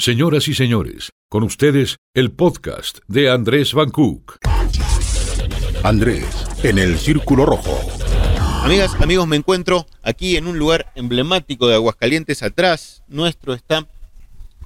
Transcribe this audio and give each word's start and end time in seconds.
Señoras 0.00 0.48
y 0.48 0.54
señores, 0.54 1.10
con 1.28 1.42
ustedes 1.42 1.98
el 2.14 2.30
podcast 2.30 3.00
de 3.06 3.30
Andrés 3.30 3.74
Van 3.74 3.90
Cook. 3.90 4.38
Andrés, 5.82 6.24
en 6.62 6.78
el 6.78 6.98
Círculo 6.98 7.44
Rojo. 7.44 7.78
Amigas, 8.64 8.94
amigos, 8.98 9.28
me 9.28 9.36
encuentro 9.36 9.86
aquí 10.02 10.38
en 10.38 10.46
un 10.46 10.58
lugar 10.58 10.90
emblemático 10.94 11.68
de 11.68 11.74
Aguascalientes. 11.74 12.42
Atrás 12.42 13.02
nuestro 13.08 13.52
está 13.52 13.86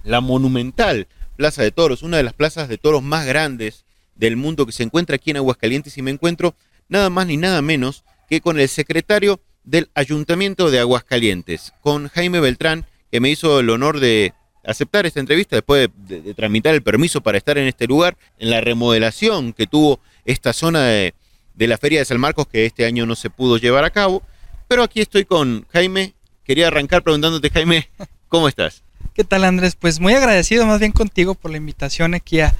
la 0.04 0.20
monumental 0.20 1.08
Plaza 1.34 1.64
de 1.64 1.72
Toros, 1.72 2.04
una 2.04 2.18
de 2.18 2.22
las 2.22 2.34
plazas 2.34 2.68
de 2.68 2.78
toros 2.78 3.02
más 3.02 3.26
grandes 3.26 3.86
del 4.14 4.36
mundo 4.36 4.66
que 4.66 4.72
se 4.72 4.84
encuentra 4.84 5.16
aquí 5.16 5.32
en 5.32 5.38
Aguascalientes 5.38 5.98
y 5.98 6.02
me 6.02 6.12
encuentro 6.12 6.54
nada 6.88 7.10
más 7.10 7.26
ni 7.26 7.38
nada 7.38 7.60
menos 7.60 8.04
que 8.28 8.40
con 8.40 8.60
el 8.60 8.68
secretario 8.68 9.40
del 9.64 9.90
Ayuntamiento 9.96 10.70
de 10.70 10.78
Aguascalientes, 10.78 11.72
con 11.80 12.06
Jaime 12.06 12.38
Beltrán, 12.38 12.86
que 13.10 13.18
me 13.18 13.30
hizo 13.30 13.58
el 13.58 13.70
honor 13.70 13.98
de 13.98 14.32
aceptar 14.66 15.06
esta 15.06 15.20
entrevista 15.20 15.56
después 15.56 15.88
de, 15.96 16.34
tramitar 16.34 16.74
el 16.74 16.82
permiso 16.82 17.20
para 17.20 17.38
estar 17.38 17.58
en 17.58 17.66
este 17.66 17.86
lugar, 17.86 18.16
en 18.38 18.50
la 18.50 18.60
remodelación 18.60 19.52
que 19.52 19.66
tuvo 19.66 20.00
esta 20.24 20.52
zona 20.52 20.84
de, 20.84 21.14
la 21.56 21.78
Feria 21.78 22.00
de 22.00 22.04
San 22.04 22.20
Marcos, 22.20 22.46
que 22.48 22.66
este 22.66 22.84
año 22.84 23.06
no 23.06 23.14
se 23.14 23.30
pudo 23.30 23.58
llevar 23.58 23.84
a 23.84 23.90
cabo. 23.90 24.22
Pero 24.68 24.82
aquí 24.82 25.00
estoy 25.00 25.24
con 25.24 25.66
Jaime. 25.72 26.14
Quería 26.44 26.68
arrancar 26.68 27.02
preguntándote, 27.02 27.50
Jaime, 27.50 27.88
¿cómo 28.28 28.48
estás? 28.48 28.82
¿Qué 29.14 29.24
tal 29.24 29.44
Andrés? 29.44 29.76
Pues 29.76 30.00
muy 30.00 30.14
agradecido 30.14 30.66
más 30.66 30.80
bien 30.80 30.92
contigo 30.92 31.34
por 31.34 31.50
la 31.50 31.56
invitación 31.56 32.14
aquí 32.14 32.40
a, 32.40 32.54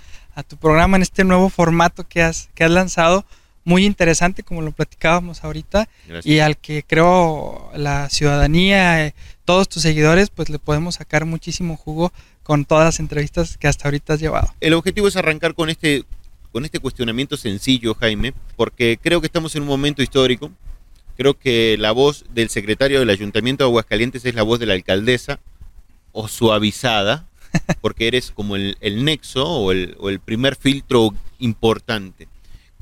tu 0.48 0.56
programa 0.56 0.96
en 0.96 1.02
este 1.02 1.24
nuevo 1.24 1.48
formato 1.48 2.08
que 2.08 2.22
has, 2.22 2.48
que 2.54 2.64
has 2.64 2.70
lanzado. 2.70 3.24
Muy 3.64 3.84
interesante, 3.84 4.42
como 4.42 4.62
lo 4.62 4.72
platicábamos 4.72 5.42
ahorita, 5.42 5.88
y 6.22 6.38
al 6.40 6.58
que 6.58 6.82
creo 6.82 7.70
la 7.74 8.10
ciudadanía, 8.10 9.06
eh, 9.06 9.14
todos 9.44 9.68
tus 9.68 9.82
seguidores, 9.82 10.30
pues 10.30 10.50
le 10.50 10.58
podemos 10.58 10.96
sacar 10.96 11.24
muchísimo 11.24 11.76
jugo 11.76 12.12
con 12.42 12.66
todas 12.66 12.84
las 12.84 13.00
entrevistas 13.00 13.56
que 13.56 13.66
hasta 13.66 13.88
ahorita 13.88 14.14
has 14.14 14.20
llevado. 14.20 14.54
El 14.60 14.74
objetivo 14.74 15.08
es 15.08 15.16
arrancar 15.16 15.54
con 15.54 15.70
este, 15.70 16.04
con 16.52 16.64
este 16.64 16.78
cuestionamiento 16.78 17.36
sencillo, 17.36 17.94
Jaime, 17.94 18.34
porque 18.56 18.98
creo 19.02 19.20
que 19.20 19.26
estamos 19.26 19.56
en 19.56 19.62
un 19.62 19.68
momento 19.68 20.02
histórico. 20.02 20.50
Creo 21.16 21.38
que 21.38 21.76
la 21.78 21.92
voz 21.92 22.24
del 22.34 22.50
secretario 22.50 23.00
del 23.00 23.10
Ayuntamiento 23.10 23.64
de 23.64 23.70
Aguascalientes 23.70 24.24
es 24.24 24.34
la 24.34 24.42
voz 24.42 24.58
de 24.58 24.66
la 24.66 24.74
alcaldesa, 24.74 25.40
o 26.12 26.28
suavizada, 26.28 27.26
porque 27.80 28.06
eres 28.06 28.30
como 28.30 28.56
el, 28.56 29.04
nexo 29.04 29.46
o 29.46 29.72
el, 29.72 29.96
o 29.98 30.08
el, 30.08 30.20
primer 30.20 30.56
filtro 30.56 31.14
importante. 31.38 32.28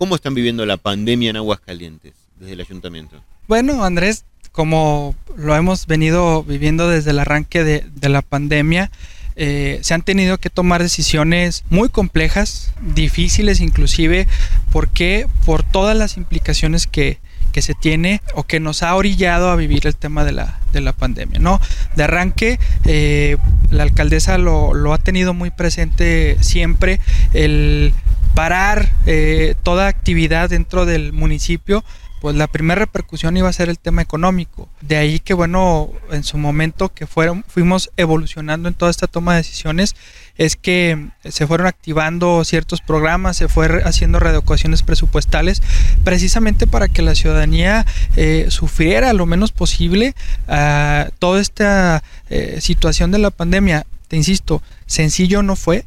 ¿Cómo 0.02 0.16
están 0.16 0.34
viviendo 0.34 0.66
la 0.66 0.78
pandemia 0.78 1.30
en 1.30 1.36
Aguascalientes 1.36 2.12
desde 2.40 2.54
el 2.54 2.60
ayuntamiento? 2.60 3.22
Bueno, 3.46 3.84
Andrés, 3.84 4.24
como 4.50 5.14
lo 5.36 5.54
hemos 5.54 5.86
venido 5.86 6.42
viviendo 6.42 6.88
desde 6.88 7.12
el 7.12 7.20
arranque 7.20 7.62
de, 7.62 8.08
la 8.08 8.20
pandemia, 8.20 8.90
eh, 9.36 9.78
se 9.82 9.94
han 9.94 10.02
tenido 10.02 10.38
que 10.38 10.50
tomar 10.50 10.82
decisiones 10.82 11.62
muy 11.70 11.88
complejas, 11.88 12.72
difíciles 12.80 13.60
inclusive, 13.60 14.26
porque 14.72 15.28
por 15.46 15.62
todas 15.62 15.96
las 15.96 16.16
implicaciones 16.16 16.88
que, 16.88 17.20
se 17.54 17.74
tiene 17.74 18.22
o 18.34 18.42
que 18.42 18.58
nos 18.58 18.82
ha 18.82 18.96
orillado 18.96 19.50
a 19.50 19.56
vivir 19.56 19.86
el 19.86 19.94
tema 19.94 20.24
de 20.24 20.32
la, 20.32 20.58
de 20.72 20.80
la 20.80 20.92
pandemia. 20.92 21.38
¿no? 21.38 21.60
De 21.94 22.02
arranque, 22.02 22.58
eh, 22.86 23.36
la 23.70 23.84
alcaldesa 23.84 24.36
lo, 24.36 24.74
lo, 24.74 24.94
ha 24.94 24.98
tenido 24.98 25.32
muy 25.32 25.50
presente 25.50 26.38
siempre, 26.40 26.98
el 27.34 27.94
parar 28.34 28.90
eh, 29.06 29.54
toda 29.62 29.88
actividad 29.88 30.50
dentro 30.50 30.86
del 30.86 31.12
municipio 31.12 31.84
pues 32.22 32.36
la 32.36 32.46
primera 32.46 32.78
repercusión 32.78 33.36
iba 33.36 33.48
a 33.48 33.52
ser 33.52 33.68
el 33.68 33.80
tema 33.80 34.00
económico. 34.00 34.68
De 34.80 34.96
ahí 34.96 35.18
que, 35.18 35.34
bueno, 35.34 35.90
en 36.12 36.22
su 36.22 36.38
momento 36.38 36.88
que 36.88 37.08
fueron, 37.08 37.44
fuimos 37.48 37.90
evolucionando 37.96 38.68
en 38.68 38.74
toda 38.74 38.92
esta 38.92 39.08
toma 39.08 39.32
de 39.32 39.38
decisiones, 39.38 39.96
es 40.38 40.54
que 40.54 41.08
se 41.24 41.48
fueron 41.48 41.66
activando 41.66 42.44
ciertos 42.44 42.80
programas, 42.80 43.38
se 43.38 43.48
fue 43.48 43.82
haciendo 43.84 44.20
readecuaciones 44.20 44.84
presupuestales, 44.84 45.62
precisamente 46.04 46.68
para 46.68 46.86
que 46.86 47.02
la 47.02 47.16
ciudadanía 47.16 47.84
eh, 48.14 48.46
sufriera 48.50 49.12
lo 49.14 49.26
menos 49.26 49.50
posible 49.50 50.14
a 50.46 51.10
toda 51.18 51.40
esta 51.40 52.04
eh, 52.30 52.58
situación 52.60 53.10
de 53.10 53.18
la 53.18 53.32
pandemia. 53.32 53.84
Te 54.06 54.16
insisto, 54.16 54.62
sencillo 54.86 55.42
no 55.42 55.56
fue, 55.56 55.84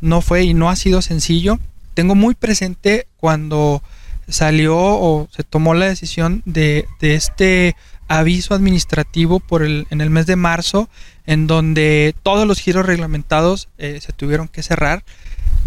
no 0.00 0.20
fue 0.20 0.44
y 0.44 0.54
no 0.54 0.70
ha 0.70 0.76
sido 0.76 1.02
sencillo. 1.02 1.58
Tengo 1.94 2.14
muy 2.14 2.34
presente 2.34 3.06
cuando 3.16 3.82
salió 4.28 4.76
o 4.76 5.28
se 5.34 5.42
tomó 5.42 5.74
la 5.74 5.86
decisión 5.86 6.42
de, 6.44 6.86
este 7.00 7.76
aviso 8.08 8.54
administrativo 8.54 9.40
por 9.40 9.62
el, 9.62 9.86
en 9.90 10.00
el 10.00 10.10
mes 10.10 10.26
de 10.26 10.36
marzo, 10.36 10.88
en 11.26 11.46
donde 11.46 12.14
todos 12.22 12.46
los 12.46 12.60
giros 12.60 12.86
reglamentados 12.86 13.68
eh, 13.78 14.00
se 14.00 14.12
tuvieron 14.12 14.48
que 14.48 14.62
cerrar. 14.62 15.04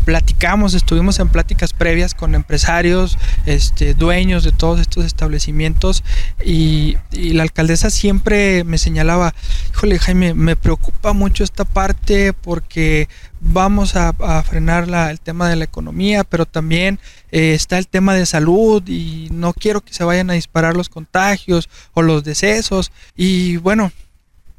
Platicamos, 0.06 0.74
estuvimos 0.74 1.20
en 1.20 1.30
pláticas 1.30 1.74
previas 1.74 2.16
con 2.16 2.34
empresarios, 2.34 3.18
este, 3.46 3.94
dueños 3.94 4.44
de 4.44 4.52
todos 4.52 4.80
estos 4.80 5.06
establecimientos 5.06 6.04
y, 6.44 6.98
la 7.12 7.44
alcaldesa 7.44 7.90
siempre 7.90 8.64
me 8.64 8.78
señalaba, 8.78 9.34
híjole 9.72 10.00
Jaime, 10.00 10.34
me 10.34 10.56
preocupa 10.56 11.14
mucho 11.14 11.44
esta 11.44 11.66
parte 11.66 12.34
porque 12.34 13.08
vamos 13.42 13.96
a, 13.96 14.14
frenar 14.44 14.88
el 15.10 15.20
tema 15.20 15.50
de 15.50 15.56
la 15.56 15.66
economía, 15.66 16.24
pero 16.24 16.46
también 16.46 17.00
eh, 17.32 17.54
está 17.54 17.78
el 17.78 17.88
tema 17.88 18.14
de 18.14 18.26
salud 18.26 18.84
y 18.88 19.28
no 19.32 19.54
quiero 19.54 19.82
que 19.82 19.94
se 19.94 20.04
vayan 20.04 20.30
a 20.30 20.34
disparar 20.34 20.76
los 20.76 20.90
contagios 20.90 21.70
o 21.94 22.02
los 22.02 22.24
decesos. 22.24 22.92
Y 23.16 23.58
bueno, 23.58 23.92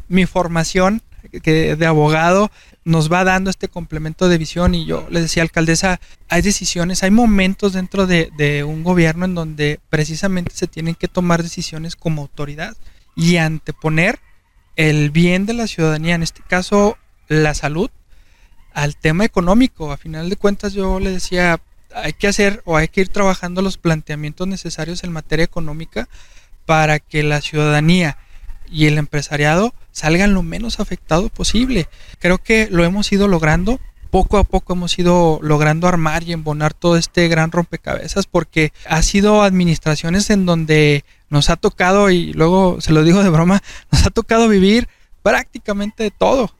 mi 0.09 0.27
formación 0.27 1.03
que 1.43 1.77
de 1.77 1.87
abogado 1.87 2.51
nos 2.85 3.13
va 3.13 3.25
dando 3.25 3.51
este 3.51 3.69
complemento 3.69 4.29
de 4.29 4.39
visión 4.39 4.75
y 4.75 4.85
yo 4.85 5.07
le 5.11 5.21
decía 5.21 5.43
alcaldesa, 5.43 6.01
hay 6.29 6.43
decisiones, 6.43 7.03
hay 7.03 7.11
momentos 7.11 7.73
dentro 7.73 8.07
de, 8.07 8.31
de 8.37 8.65
un 8.65 8.83
gobierno 8.83 9.25
en 9.25 9.35
donde 9.35 9.81
precisamente 9.89 10.53
se 10.55 10.67
tienen 10.67 10.95
que 10.95 11.09
tomar 11.09 11.43
decisiones 11.43 11.97
como 11.97 12.23
autoridad 12.23 12.77
y 13.15 13.37
anteponer 13.37 14.19
el 14.77 15.11
bien 15.11 15.47
de 15.47 15.55
la 15.55 15.67
ciudadanía, 15.67 16.15
en 16.15 16.23
este 16.23 16.43
caso 16.43 16.97
la 17.29 17.55
salud, 17.55 17.91
al 18.73 18.97
tema 18.97 19.25
económico. 19.25 19.93
A 19.93 19.97
final 19.97 20.29
de 20.29 20.37
cuentas 20.37 20.73
yo 20.73 20.99
le 20.99 21.11
decía, 21.11 21.61
hay 21.95 22.13
que 22.13 22.29
hacer 22.29 22.63
o 22.65 22.77
hay 22.77 22.89
que 22.89 23.03
ir 23.03 23.09
trabajando 23.09 23.63
los 23.63 23.79
planteamientos 23.79 24.49
necesarios 24.49 25.05
en 25.05 25.13
materia 25.13 25.45
económica 25.45 26.09
para 26.65 26.99
que 26.99 27.23
la 27.23 27.41
ciudadanía 27.41 28.17
y 28.73 28.87
el 28.87 28.99
empresariado 28.99 29.75
salgan 29.91 30.35
lo 30.35 30.43
menos 30.43 30.81
afectado 30.81 31.29
posible. 31.29 31.89
Creo 32.19 32.39
que 32.39 32.69
lo 32.71 32.85
hemos 32.85 33.13
ido 33.13 33.29
logrando. 33.29 33.79
Poco 34.11 34.37
a 34.37 34.45
poco 34.45 34.75
hemos 34.75 34.99
ido 34.99 35.39
logrando 35.43 35.89
armar 35.89 36.23
y 36.23 36.33
embonar 36.33 36.75
todo 36.75 36.97
este 36.97 37.29
gran 37.29 37.51
rompecabezas 37.51 38.27
porque 38.27 38.73
ha 38.87 39.01
sido 39.03 39.43
administraciones 39.43 40.29
en 40.29 40.45
donde 40.45 41.05
nos 41.31 41.49
ha 41.49 41.57
tocado, 41.57 42.11
y 42.11 42.35
luego 42.35 42.79
se 42.81 42.93
lo 42.93 43.05
digo 43.05 43.23
de 43.23 43.31
broma, 43.31 43.63
nos 43.91 44.07
ha 44.07 44.11
tocado 44.11 44.49
vivir 44.49 44.89
prácticamente 45.23 46.03
de 46.03 46.11
todo 46.11 46.51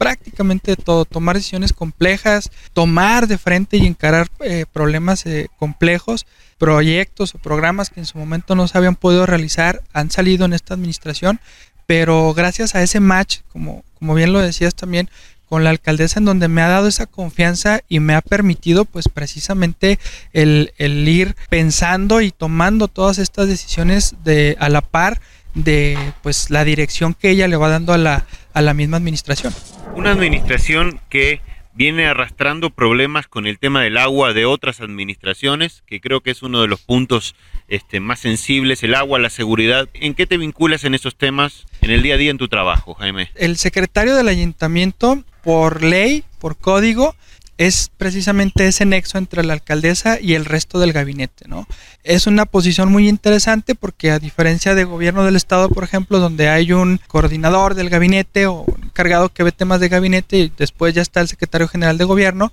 prácticamente 0.00 0.76
todo, 0.76 1.04
tomar 1.04 1.36
decisiones 1.36 1.74
complejas, 1.74 2.50
tomar 2.72 3.26
de 3.26 3.36
frente 3.36 3.76
y 3.76 3.86
encarar 3.86 4.28
eh, 4.40 4.64
problemas 4.72 5.26
eh, 5.26 5.48
complejos, 5.58 6.24
proyectos 6.56 7.34
o 7.34 7.38
programas 7.38 7.90
que 7.90 8.00
en 8.00 8.06
su 8.06 8.16
momento 8.16 8.54
no 8.54 8.66
se 8.66 8.78
habían 8.78 8.96
podido 8.96 9.26
realizar, 9.26 9.82
han 9.92 10.10
salido 10.10 10.46
en 10.46 10.54
esta 10.54 10.72
administración, 10.72 11.38
pero 11.86 12.32
gracias 12.32 12.74
a 12.74 12.82
ese 12.82 12.98
match, 12.98 13.40
como, 13.52 13.84
como 13.98 14.14
bien 14.14 14.32
lo 14.32 14.38
decías 14.40 14.74
también, 14.74 15.10
con 15.50 15.64
la 15.64 15.70
alcaldesa 15.70 16.18
en 16.18 16.24
donde 16.24 16.48
me 16.48 16.62
ha 16.62 16.68
dado 16.68 16.88
esa 16.88 17.04
confianza 17.04 17.80
y 17.86 18.00
me 18.00 18.14
ha 18.14 18.22
permitido 18.22 18.86
pues 18.86 19.06
precisamente 19.06 19.98
el, 20.32 20.72
el 20.78 21.06
ir 21.06 21.36
pensando 21.50 22.22
y 22.22 22.30
tomando 22.30 22.88
todas 22.88 23.18
estas 23.18 23.48
decisiones 23.48 24.14
de 24.24 24.56
a 24.60 24.70
la 24.70 24.80
par 24.80 25.20
de 25.52 25.98
pues 26.22 26.48
la 26.48 26.64
dirección 26.64 27.12
que 27.12 27.28
ella 27.28 27.48
le 27.48 27.56
va 27.56 27.68
dando 27.68 27.92
a 27.92 27.98
la, 27.98 28.24
a 28.54 28.62
la 28.62 28.72
misma 28.72 28.96
administración. 28.96 29.52
Una 30.00 30.12
administración 30.12 30.98
que 31.10 31.42
viene 31.74 32.06
arrastrando 32.06 32.70
problemas 32.70 33.28
con 33.28 33.46
el 33.46 33.58
tema 33.58 33.82
del 33.82 33.98
agua 33.98 34.32
de 34.32 34.46
otras 34.46 34.80
administraciones, 34.80 35.82
que 35.84 36.00
creo 36.00 36.22
que 36.22 36.30
es 36.30 36.42
uno 36.42 36.62
de 36.62 36.68
los 36.68 36.80
puntos 36.80 37.34
este, 37.68 38.00
más 38.00 38.18
sensibles, 38.20 38.82
el 38.82 38.94
agua, 38.94 39.18
la 39.18 39.28
seguridad. 39.28 39.90
¿En 39.92 40.14
qué 40.14 40.24
te 40.26 40.38
vinculas 40.38 40.84
en 40.84 40.94
esos 40.94 41.16
temas 41.16 41.66
en 41.82 41.90
el 41.90 42.02
día 42.02 42.14
a 42.14 42.16
día 42.16 42.30
en 42.30 42.38
tu 42.38 42.48
trabajo, 42.48 42.94
Jaime? 42.94 43.28
El 43.34 43.58
secretario 43.58 44.16
del 44.16 44.28
ayuntamiento, 44.28 45.22
por 45.42 45.82
ley, 45.82 46.24
por 46.38 46.56
código, 46.56 47.14
es 47.60 47.90
precisamente 47.94 48.66
ese 48.66 48.86
nexo 48.86 49.18
entre 49.18 49.44
la 49.44 49.52
alcaldesa 49.52 50.18
y 50.18 50.32
el 50.32 50.46
resto 50.46 50.78
del 50.78 50.94
gabinete, 50.94 51.46
¿no? 51.46 51.66
Es 52.04 52.26
una 52.26 52.46
posición 52.46 52.90
muy 52.90 53.06
interesante 53.06 53.74
porque 53.74 54.10
a 54.10 54.18
diferencia 54.18 54.74
de 54.74 54.84
gobierno 54.84 55.24
del 55.24 55.36
estado, 55.36 55.68
por 55.68 55.84
ejemplo, 55.84 56.20
donde 56.20 56.48
hay 56.48 56.72
un 56.72 57.02
coordinador 57.06 57.74
del 57.74 57.90
gabinete 57.90 58.46
o 58.46 58.62
un 58.62 58.84
encargado 58.84 59.28
que 59.28 59.42
ve 59.42 59.52
temas 59.52 59.78
de 59.78 59.90
gabinete 59.90 60.38
y 60.38 60.52
después 60.56 60.94
ya 60.94 61.02
está 61.02 61.20
el 61.20 61.28
secretario 61.28 61.68
general 61.68 61.98
de 61.98 62.04
gobierno, 62.04 62.50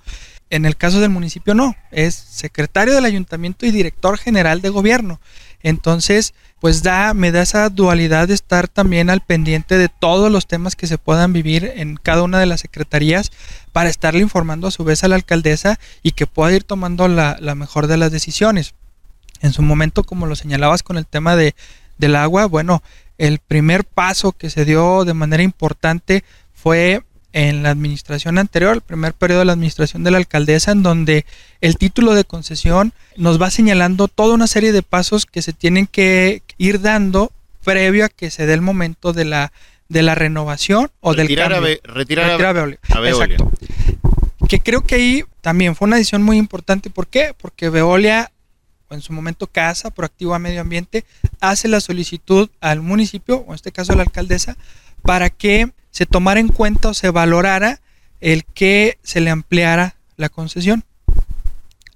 en 0.50 0.66
el 0.66 0.76
caso 0.76 1.00
del 1.00 1.08
municipio 1.08 1.54
no, 1.54 1.74
es 1.90 2.14
secretario 2.14 2.94
del 2.94 3.06
ayuntamiento 3.06 3.64
y 3.64 3.70
director 3.70 4.18
general 4.18 4.60
de 4.60 4.68
gobierno. 4.68 5.20
Entonces, 5.62 6.34
pues 6.60 6.82
da, 6.82 7.14
me 7.14 7.32
da 7.32 7.42
esa 7.42 7.68
dualidad 7.68 8.28
de 8.28 8.34
estar 8.34 8.68
también 8.68 9.10
al 9.10 9.20
pendiente 9.20 9.78
de 9.78 9.88
todos 9.88 10.30
los 10.30 10.46
temas 10.46 10.76
que 10.76 10.86
se 10.86 10.98
puedan 10.98 11.32
vivir 11.32 11.72
en 11.76 11.96
cada 11.96 12.22
una 12.22 12.38
de 12.38 12.46
las 12.46 12.60
secretarías 12.60 13.30
para 13.72 13.90
estarle 13.90 14.20
informando 14.20 14.68
a 14.68 14.72
su 14.72 14.84
vez 14.84 15.04
a 15.04 15.08
la 15.08 15.16
alcaldesa 15.16 15.78
y 16.02 16.12
que 16.12 16.26
pueda 16.26 16.54
ir 16.54 16.64
tomando 16.64 17.08
la, 17.08 17.36
la 17.40 17.54
mejor 17.54 17.86
de 17.86 17.96
las 17.96 18.12
decisiones. 18.12 18.74
En 19.40 19.52
su 19.52 19.62
momento, 19.62 20.04
como 20.04 20.26
lo 20.26 20.36
señalabas 20.36 20.82
con 20.82 20.96
el 20.96 21.06
tema 21.06 21.36
de, 21.36 21.54
del 21.98 22.16
agua, 22.16 22.46
bueno, 22.46 22.82
el 23.18 23.38
primer 23.38 23.84
paso 23.84 24.32
que 24.32 24.50
se 24.50 24.64
dio 24.64 25.04
de 25.04 25.14
manera 25.14 25.42
importante 25.42 26.24
fue 26.54 27.04
en 27.38 27.62
la 27.62 27.70
administración 27.70 28.36
anterior, 28.36 28.74
el 28.74 28.80
primer 28.80 29.14
periodo 29.14 29.40
de 29.40 29.44
la 29.44 29.52
administración 29.52 30.02
de 30.02 30.10
la 30.10 30.16
alcaldesa, 30.16 30.72
en 30.72 30.82
donde 30.82 31.24
el 31.60 31.76
título 31.76 32.14
de 32.14 32.24
concesión 32.24 32.92
nos 33.16 33.40
va 33.40 33.48
señalando 33.52 34.08
toda 34.08 34.34
una 34.34 34.48
serie 34.48 34.72
de 34.72 34.82
pasos 34.82 35.24
que 35.24 35.40
se 35.40 35.52
tienen 35.52 35.86
que 35.86 36.42
ir 36.56 36.80
dando 36.80 37.30
previo 37.62 38.06
a 38.06 38.08
que 38.08 38.32
se 38.32 38.44
dé 38.44 38.54
el 38.54 38.60
momento 38.60 39.12
de 39.12 39.24
la, 39.24 39.52
de 39.88 40.02
la 40.02 40.16
renovación 40.16 40.90
o 41.00 41.14
del 41.14 41.32
cambio. 41.36 41.78
retirar, 41.84 42.28
a, 42.28 42.52
Veolia. 42.52 42.78
Exacto. 42.82 43.52
Que 44.48 44.58
creo 44.58 44.80
que 44.80 44.96
ahí 44.96 45.24
también 45.40 45.76
fue 45.76 45.86
una 45.86 45.96
decisión 45.96 46.24
muy 46.24 46.38
importante. 46.38 46.90
¿Por 46.90 47.06
qué? 47.06 47.34
Porque 47.40 47.68
Veolia, 47.68 48.32
en 48.90 49.00
su 49.00 49.12
momento 49.12 49.46
Casa, 49.46 49.92
proactivo 49.92 50.34
a 50.34 50.40
medio 50.40 50.60
ambiente, 50.60 51.04
hace 51.38 51.68
la 51.68 51.78
solicitud 51.78 52.50
al 52.60 52.80
municipio, 52.80 53.44
o 53.46 53.50
en 53.50 53.54
este 53.54 53.70
caso 53.70 53.92
a 53.92 53.96
la 53.96 54.02
alcaldesa, 54.02 54.56
para 55.08 55.30
que 55.30 55.72
se 55.90 56.04
tomara 56.04 56.38
en 56.38 56.48
cuenta 56.48 56.90
o 56.90 56.94
se 56.94 57.08
valorara 57.08 57.80
el 58.20 58.44
que 58.44 58.98
se 59.02 59.22
le 59.22 59.30
ampliara 59.30 59.96
la 60.18 60.28
concesión. 60.28 60.84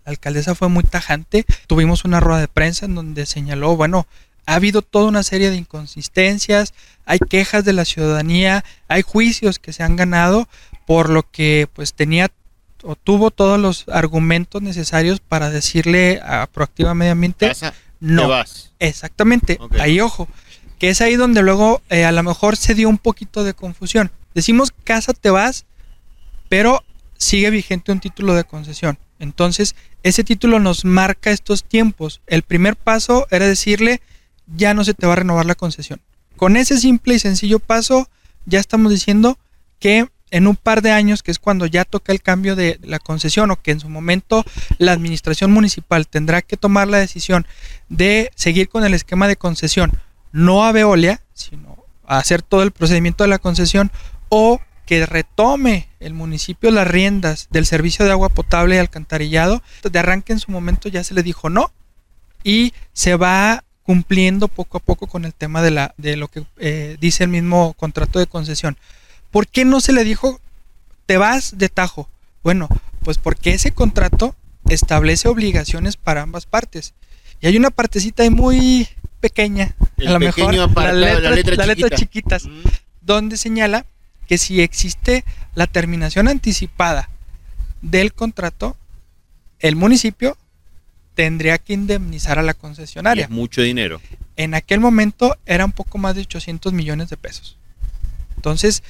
La 0.06 0.12
alcaldesa 0.12 0.54
fue 0.54 0.70
muy 0.70 0.82
tajante. 0.82 1.44
Tuvimos 1.66 2.06
una 2.06 2.20
rueda 2.20 2.40
de 2.40 2.48
prensa 2.48 2.86
en 2.86 2.94
donde 2.94 3.26
señaló, 3.26 3.76
bueno, 3.76 4.06
ha 4.46 4.54
habido 4.54 4.80
toda 4.80 5.08
una 5.08 5.22
serie 5.24 5.50
de 5.50 5.56
inconsistencias, 5.56 6.72
hay 7.04 7.18
quejas 7.18 7.66
de 7.66 7.74
la 7.74 7.84
ciudadanía, 7.84 8.64
hay 8.88 9.02
juicios 9.02 9.58
que 9.58 9.74
se 9.74 9.82
han 9.82 9.96
ganado, 9.96 10.48
por 10.86 11.10
lo 11.10 11.30
que 11.30 11.68
pues 11.70 11.92
tenía 11.92 12.30
o 12.82 12.96
tuvo 12.96 13.30
todos 13.30 13.60
los 13.60 13.84
argumentos 13.90 14.62
necesarios 14.62 15.20
para 15.20 15.50
decirle 15.50 16.18
a 16.24 16.46
Proactiva 16.46 16.94
Medio 16.94 17.12
Ambiente 17.12 17.52
no. 18.00 18.26
Vas. 18.26 18.72
Exactamente, 18.78 19.58
ahí 19.78 20.00
ojo 20.00 20.28
que 20.82 20.90
es 20.90 21.00
ahí 21.00 21.14
donde 21.14 21.42
luego 21.42 21.80
eh, 21.90 22.04
a 22.04 22.10
lo 22.10 22.24
mejor 22.24 22.56
se 22.56 22.74
dio 22.74 22.88
un 22.88 22.98
poquito 22.98 23.44
de 23.44 23.54
confusión. 23.54 24.10
Decimos 24.34 24.74
casa 24.82 25.12
te 25.12 25.30
vas, 25.30 25.64
pero 26.48 26.82
sigue 27.16 27.50
vigente 27.50 27.92
un 27.92 28.00
título 28.00 28.34
de 28.34 28.42
concesión. 28.42 28.98
Entonces, 29.20 29.76
ese 30.02 30.24
título 30.24 30.58
nos 30.58 30.84
marca 30.84 31.30
estos 31.30 31.62
tiempos. 31.62 32.20
El 32.26 32.42
primer 32.42 32.74
paso 32.74 33.28
era 33.30 33.46
decirle, 33.46 34.00
ya 34.56 34.74
no 34.74 34.82
se 34.82 34.92
te 34.92 35.06
va 35.06 35.12
a 35.12 35.16
renovar 35.22 35.46
la 35.46 35.54
concesión. 35.54 36.00
Con 36.36 36.56
ese 36.56 36.76
simple 36.76 37.14
y 37.14 37.20
sencillo 37.20 37.60
paso, 37.60 38.08
ya 38.44 38.58
estamos 38.58 38.90
diciendo 38.90 39.38
que 39.78 40.08
en 40.32 40.48
un 40.48 40.56
par 40.56 40.82
de 40.82 40.90
años, 40.90 41.22
que 41.22 41.30
es 41.30 41.38
cuando 41.38 41.66
ya 41.66 41.84
toca 41.84 42.10
el 42.10 42.22
cambio 42.22 42.56
de 42.56 42.80
la 42.82 42.98
concesión 42.98 43.52
o 43.52 43.62
que 43.62 43.70
en 43.70 43.78
su 43.78 43.88
momento 43.88 44.44
la 44.78 44.90
administración 44.90 45.52
municipal 45.52 46.08
tendrá 46.08 46.42
que 46.42 46.56
tomar 46.56 46.88
la 46.88 46.98
decisión 46.98 47.46
de 47.88 48.32
seguir 48.34 48.68
con 48.68 48.84
el 48.84 48.94
esquema 48.94 49.28
de 49.28 49.36
concesión 49.36 49.92
no 50.32 50.64
a 50.64 50.72
Veolia, 50.72 51.20
sino 51.34 51.76
a 52.06 52.18
hacer 52.18 52.42
todo 52.42 52.62
el 52.62 52.72
procedimiento 52.72 53.24
de 53.24 53.28
la 53.28 53.38
concesión 53.38 53.90
o 54.28 54.60
que 54.86 55.06
retome 55.06 55.88
el 56.00 56.14
municipio 56.14 56.70
las 56.70 56.86
riendas 56.86 57.48
del 57.50 57.66
servicio 57.66 58.04
de 58.04 58.10
agua 58.10 58.28
potable 58.28 58.76
y 58.76 58.78
alcantarillado. 58.78 59.62
De 59.90 59.98
arranque 59.98 60.32
en 60.32 60.40
su 60.40 60.50
momento 60.50 60.88
ya 60.88 61.04
se 61.04 61.14
le 61.14 61.22
dijo 61.22 61.48
no 61.48 61.72
y 62.44 62.72
se 62.92 63.16
va 63.16 63.64
cumpliendo 63.82 64.48
poco 64.48 64.78
a 64.78 64.80
poco 64.80 65.06
con 65.06 65.24
el 65.24 65.34
tema 65.34 65.62
de, 65.62 66.16
lo 66.16 66.28
que 66.28 66.44
eh, 66.58 66.96
dice 67.00 67.24
el 67.24 67.30
mismo 67.30 67.74
contrato 67.74 68.18
de 68.18 68.26
concesión. 68.26 68.76
¿Por 69.30 69.46
qué 69.46 69.64
no 69.64 69.80
se 69.80 69.92
le 69.92 70.04
dijo 70.04 70.40
te 71.06 71.16
vas 71.16 71.58
de 71.58 71.68
tajo? 71.68 72.08
Bueno, 72.42 72.68
pues 73.02 73.18
porque 73.18 73.54
ese 73.54 73.72
contrato 73.72 74.36
establece 74.68 75.28
obligaciones 75.28 75.96
para 75.96 76.22
ambas 76.22 76.46
partes. 76.46 76.94
Y 77.40 77.46
hay 77.46 77.56
una 77.56 77.70
partecita 77.70 78.22
ahí 78.22 78.30
muy 78.30 78.88
pequeña, 79.20 79.74
a 79.98 80.10
lo 80.12 80.18
mejor 80.18 80.54
las 80.54 81.36
letras, 81.36 81.90
chiquitas, 81.98 82.48
donde 83.00 83.36
señala 83.36 83.86
que 84.26 84.38
si 84.38 84.60
existe 84.60 85.24
la 85.54 85.66
terminación 85.66 86.28
anticipada 86.28 87.08
del 87.82 88.12
contrato, 88.12 88.76
el 89.58 89.76
municipio 89.76 90.36
tendría 91.14 91.58
que 91.58 91.74
indemnizar 91.74 92.38
a 92.38 92.42
la 92.42 92.54
concesionaria. 92.54 93.28
mucho 93.28 93.62
dinero. 93.62 94.00
En 94.36 94.54
aquel 94.54 94.80
momento 94.80 95.36
era 95.44 95.64
un 95.64 95.72
poco 95.72 95.98
más 95.98 96.14
de 96.14 96.22
800 96.22 96.72
millones 96.72 97.10
de 97.10 97.16
pesos. 97.16 97.56
Entonces, 98.36 98.82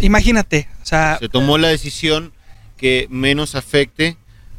imagínate, 0.00 0.68
o 0.82 0.86
sea, 0.86 1.18
se 1.20 1.28
tomó 1.28 1.58
la 1.58 1.68
decisión 1.68 2.32
que 2.76 3.08
menos 3.10 3.54
afecte 3.54 4.16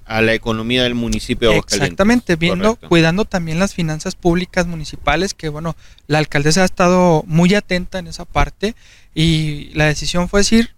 a 0.09 0.23
la 0.23 0.33
economía 0.33 0.81
del 0.81 0.95
municipio 0.95 1.49
de 1.49 1.55
Aguascalientes. 1.55 1.91
Exactamente, 1.91 2.35
viendo, 2.35 2.75
cuidando 2.77 3.25
también 3.25 3.59
las 3.59 3.75
finanzas 3.75 4.15
públicas 4.15 4.65
municipales, 4.65 5.35
que 5.35 5.49
bueno, 5.49 5.75
la 6.07 6.17
alcaldesa 6.17 6.63
ha 6.63 6.65
estado 6.65 7.23
muy 7.27 7.53
atenta 7.53 7.99
en 7.99 8.07
esa 8.07 8.25
parte 8.25 8.73
y 9.13 9.69
la 9.75 9.85
decisión 9.85 10.27
fue 10.27 10.39
decir, 10.39 10.71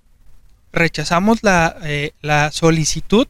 rechazamos 0.74 1.44
la, 1.44 1.78
eh, 1.83 2.12
la 2.22 2.51
solicitud 2.51 3.25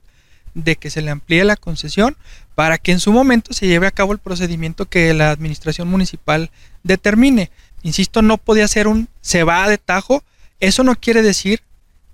de 0.56 0.76
que 0.76 0.90
se 0.90 1.04
le 1.04 1.12
amplíe 1.12 1.44
la 1.44 1.56
concesión 1.56 2.18
para 2.56 2.80
que 2.80 2.92
en 2.92 3.00
su 3.00 3.14
momento 3.14 3.54
se 3.54 3.68
lleve 3.68 3.86
a 3.86 3.92
cabo 3.92 4.12
el 4.12 4.20
procedimiento 4.20 4.88
que 4.88 5.14
la 5.14 5.30
administración 5.30 5.88
municipal 5.88 6.50
determine. 6.82 7.52
Insisto, 7.84 8.24
no 8.24 8.38
podía 8.38 8.68
ser 8.68 8.88
un 8.88 9.08
se 9.22 9.44
va 9.44 9.70
de 9.70 9.78
tajo. 9.78 10.24
Eso 10.60 10.84
no 10.84 10.96
quiere 10.96 11.22
decir 11.22 11.62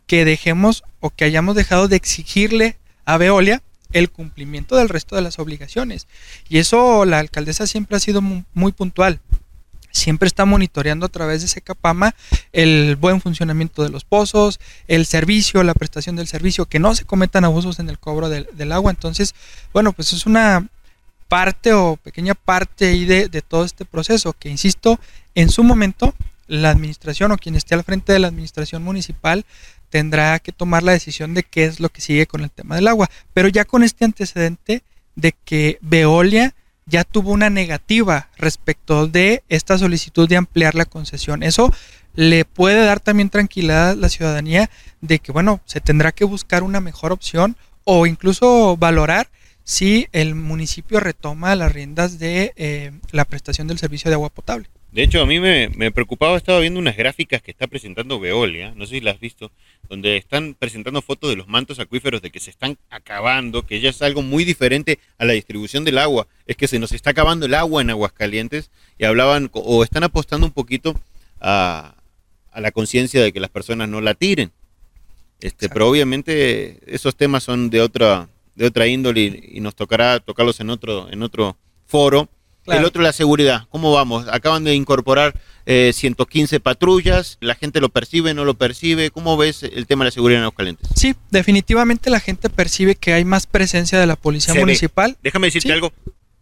que 0.07 0.25
dejemos 0.25 0.84
o 1.00 1.10
que 1.10 1.24
hayamos 1.24 1.56
dejado 1.56 1.88
de 1.88 1.95
exigirle 1.95 2.78
a 3.06 3.16
Veolia 3.16 3.63
el 3.94 4.10
cumplimiento 4.10 4.75
del 4.75 4.89
resto 4.89 5.16
de 5.16 5.22
las 5.22 5.39
obligaciones. 5.39 6.07
Y 6.50 6.57
eso 6.57 7.06
la 7.06 7.19
alcaldesa 7.19 7.68
siempre 7.68 7.98
ha 7.98 8.00
sido 8.00 8.22
muy, 8.22 8.72
puntual. 8.72 9.19
Siempre 9.92 10.28
está 10.28 10.45
monitoreando 10.45 11.06
a 11.06 11.10
través 11.10 11.42
de 11.42 11.48
Secapama 11.48 12.13
el 12.51 12.95
buen 12.98 13.22
funcionamiento 13.22 13.84
de 13.84 13.89
los 13.89 14.04
pozos, 14.04 14.60
el 14.88 15.06
servicio, 15.06 15.63
la 15.63 15.74
prestación 15.74 16.16
del 16.16 16.28
servicio, 16.28 16.66
que 16.66 16.80
no 16.80 16.94
se 16.94 17.06
cometan 17.06 17.45
abusos 17.45 17.80
en 17.80 17.89
el 17.89 17.98
cobro 17.98 18.30
del, 18.30 18.72
agua. 18.72 18.92
Entonces, 18.92 19.34
bueno, 19.74 19.94
pues 19.94 20.13
es 20.13 20.25
una 20.25 20.68
parte 21.28 21.74
o 21.74 21.98
pequeña 21.98 22.36
parte 22.36 22.88
ahí 22.88 23.06
de, 23.06 23.28
de 23.28 23.42
todo 23.42 23.66
este 23.66 23.86
proceso 23.86 24.34
que, 24.34 24.50
insisto, 24.50 25.00
en 25.36 25.50
su 25.50 25.63
momento 25.63 26.13
la 26.48 26.69
administración 26.69 27.31
o 27.31 27.38
quien 27.38 27.56
esté 27.56 27.75
al 27.75 27.84
frente 27.84 28.13
de 28.13 28.19
la 28.19 28.28
administración 28.28 28.84
municipal 28.84 29.45
tendrá 29.89 30.39
que 30.39 30.51
tomar 30.51 30.84
la 30.84 30.92
decisión 30.92 31.34
de 31.34 31.44
qué 31.44 31.66
es 31.66 31.80
lo 31.80 31.89
que 31.89 32.01
sigue 32.01 32.28
con 32.28 32.44
el 32.44 32.51
tema 32.51 32.75
del 32.75 32.88
agua. 32.88 33.10
Pero 33.34 33.48
ya 33.48 33.65
con 33.65 33.84
este 33.84 34.06
antecedente 34.06 34.84
de 35.15 35.34
que 35.46 35.77
Veolia 35.82 36.53
ya 36.86 37.03
tuvo 37.03 37.32
una 37.32 37.50
negativa 37.50 38.29
respecto 38.38 39.08
de 39.08 39.44
esta 39.50 39.77
solicitud 39.77 40.27
de 40.27 40.38
ampliar 40.38 40.75
la 40.75 40.86
concesión. 40.86 41.44
Eso 41.44 41.72
le 42.15 42.46
puede 42.46 42.84
dar 42.84 43.00
también 43.00 43.29
tranquilidad 43.29 43.91
a 43.91 43.96
la 43.96 44.10
ciudadanía 44.10 44.70
de 45.01 45.20
que, 45.20 45.32
bueno, 45.32 45.62
se 45.65 45.82
tendrá 45.82 46.12
que 46.12 46.25
buscar 46.25 46.63
una 46.63 46.82
mejor 46.82 47.12
opción 47.12 47.58
o 47.84 48.06
incluso 48.08 48.75
valorar 48.77 49.29
si 49.63 50.08
el 50.13 50.34
municipio 50.34 51.00
retoma 51.00 51.56
las 51.56 51.72
riendas 51.72 52.20
de 52.20 52.53
eh, 52.56 52.91
la 53.12 53.25
prestación 53.25 53.67
del 53.67 53.77
servicio 53.77 54.10
de 54.10 54.15
agua 54.15 54.29
potable. 54.29 54.70
De 54.91 55.03
hecho, 55.03 55.22
a 55.22 55.25
mí 55.25 55.39
me, 55.39 55.70
me, 55.70 55.91
preocupaba, 55.91 56.38
estaba 56.38 56.60
viendo 56.60 56.79
unas 56.79 56.96
gráficas 56.96 57.41
que 57.41 57.51
está 57.51 57.67
presentando 57.67 58.20
Veolia, 58.20 58.74
no 58.74 58.86
sé 58.86 58.96
si 58.96 59.01
las 59.01 59.15
has 59.15 59.20
visto, 59.20 59.51
donde 59.89 60.15
están 60.15 60.56
presentando 60.58 61.01
fotos 61.01 61.29
de 61.29 61.36
los 61.36 61.48
mantos 61.48 61.79
acuíferos 61.79 62.22
de 62.22 62.32
que 62.32 62.39
se 62.39 62.50
están 62.50 62.77
acabando, 62.89 63.65
que 63.65 63.82
ya 63.82 63.89
es 63.89 64.01
algo 64.01 64.22
muy 64.22 64.46
diferente 64.46 64.98
a 65.17 65.25
la 65.25 65.34
distribución 65.34 65.84
del 65.84 65.98
agua, 65.98 66.27
es 66.46 66.56
que 66.56 66.67
se 66.67 66.79
nos 66.79 66.94
está 66.94 67.10
acabando 67.10 67.46
el 67.46 67.53
agua 67.53 67.82
en 67.82 67.89
Aguascalientes 67.89 68.72
y 68.98 69.03
hablaban 69.03 69.50
o 69.51 69.84
están 69.84 70.03
apostando 70.03 70.48
un 70.48 70.53
poquito 70.53 71.00
a, 71.41 71.96
a 72.51 72.62
la 72.62 72.72
conciencia 72.72 73.22
de 73.22 73.34
que 73.34 73.41
las 73.41 73.51
personas 73.51 73.89
no 73.89 74.00
la 74.01 74.13
tiren. 74.13 74.51
Este, 75.41 75.70
pero 75.70 75.89
obviamente 75.89 76.79
esos 76.88 77.15
temas 77.15 77.44
son 77.44 77.70
de 77.70 77.82
otra 77.82 78.29
de 78.56 78.65
otra 78.65 78.88
índole 78.88 79.22
y, 79.22 79.58
y 79.58 79.60
nos 79.60 79.75
tocará 79.75 80.20
tocarlos 80.20 80.60
en 80.60 80.72
otro 80.72 81.08
en 81.12 81.22
otro 81.22 81.56
foro 81.86 82.27
el 82.67 82.86
otro, 82.86 83.01
la 83.01 83.13
seguridad. 83.13 83.67
¿Cómo 83.69 83.91
vamos? 83.91 84.27
Acaban 84.31 84.63
de 84.63 84.75
incorporar 84.75 85.39
115 85.65 86.55
eh, 86.55 86.59
patrullas. 86.59 87.38
¿La 87.41 87.55
gente 87.55 87.81
lo 87.81 87.89
percibe, 87.89 88.33
no 88.33 88.45
lo 88.45 88.53
percibe? 88.53 89.12
¿Cómo 89.12 89.38
ves 89.38 89.63
el 89.63 89.86
tema 89.88 90.03
de 90.03 90.07
la 90.07 90.12
seguridad 90.12 90.39
en 90.39 90.43
Aguascalientes? 90.43 90.89
Sí, 90.95 91.15
definitivamente 91.29 92.09
la 92.09 92.19
gente 92.19 92.50
percibe 92.50 92.95
que 92.95 93.13
hay 93.13 93.25
más 93.25 93.47
presencia 93.47 94.00
de 94.00 94.07
la 94.07 94.15
policía 94.15 94.53
municipal. 94.53 95.17
Déjame 95.24 95.47
decirte 95.47 95.74
algo. 95.74 95.91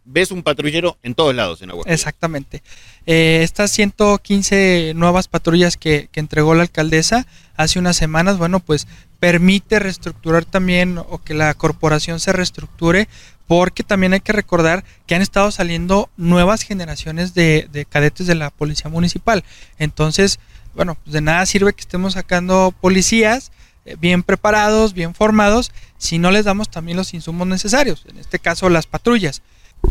Ves 0.08 0.30
un 0.30 0.44
patrullero 0.44 0.96
en 1.02 1.16
todos 1.16 1.34
lados 1.34 1.62
en 1.62 1.70
Aguascalientes. 1.70 2.00
Exactamente. 2.00 2.62
Eh, 3.06 3.40
estas 3.42 3.72
115 3.72 4.92
nuevas 4.94 5.26
patrullas 5.26 5.76
que, 5.76 6.08
que 6.12 6.20
entregó 6.20 6.54
la 6.54 6.62
alcaldesa 6.62 7.26
hace 7.56 7.80
unas 7.80 7.96
semanas, 7.96 8.38
bueno, 8.38 8.60
pues 8.60 8.86
permite 9.18 9.78
reestructurar 9.78 10.44
también 10.44 10.98
o 10.98 11.18
que 11.18 11.34
la 11.34 11.52
corporación 11.54 12.20
se 12.20 12.32
reestructure 12.32 13.08
porque 13.46 13.84
también 13.84 14.12
hay 14.12 14.20
que 14.20 14.32
recordar 14.32 14.84
que 15.06 15.14
han 15.14 15.22
estado 15.22 15.50
saliendo 15.50 16.10
nuevas 16.16 16.62
generaciones 16.62 17.34
de, 17.34 17.68
de 17.72 17.84
cadetes 17.84 18.26
de 18.26 18.34
la 18.34 18.50
policía 18.50 18.90
municipal. 18.90 19.44
Entonces, 19.78 20.38
bueno, 20.74 20.96
pues 21.02 21.12
de 21.12 21.20
nada 21.20 21.46
sirve 21.46 21.72
que 21.72 21.80
estemos 21.80 22.14
sacando 22.14 22.74
policías 22.80 23.52
eh, 23.86 23.96
bien 23.98 24.22
preparados, 24.22 24.94
bien 24.94 25.14
formados, 25.14 25.72
si 25.96 26.18
no 26.18 26.30
les 26.30 26.44
damos 26.44 26.70
también 26.70 26.96
los 26.96 27.14
insumos 27.14 27.46
necesarios, 27.46 28.04
en 28.08 28.18
este 28.18 28.40
caso 28.40 28.68
las 28.68 28.86
patrullas, 28.86 29.42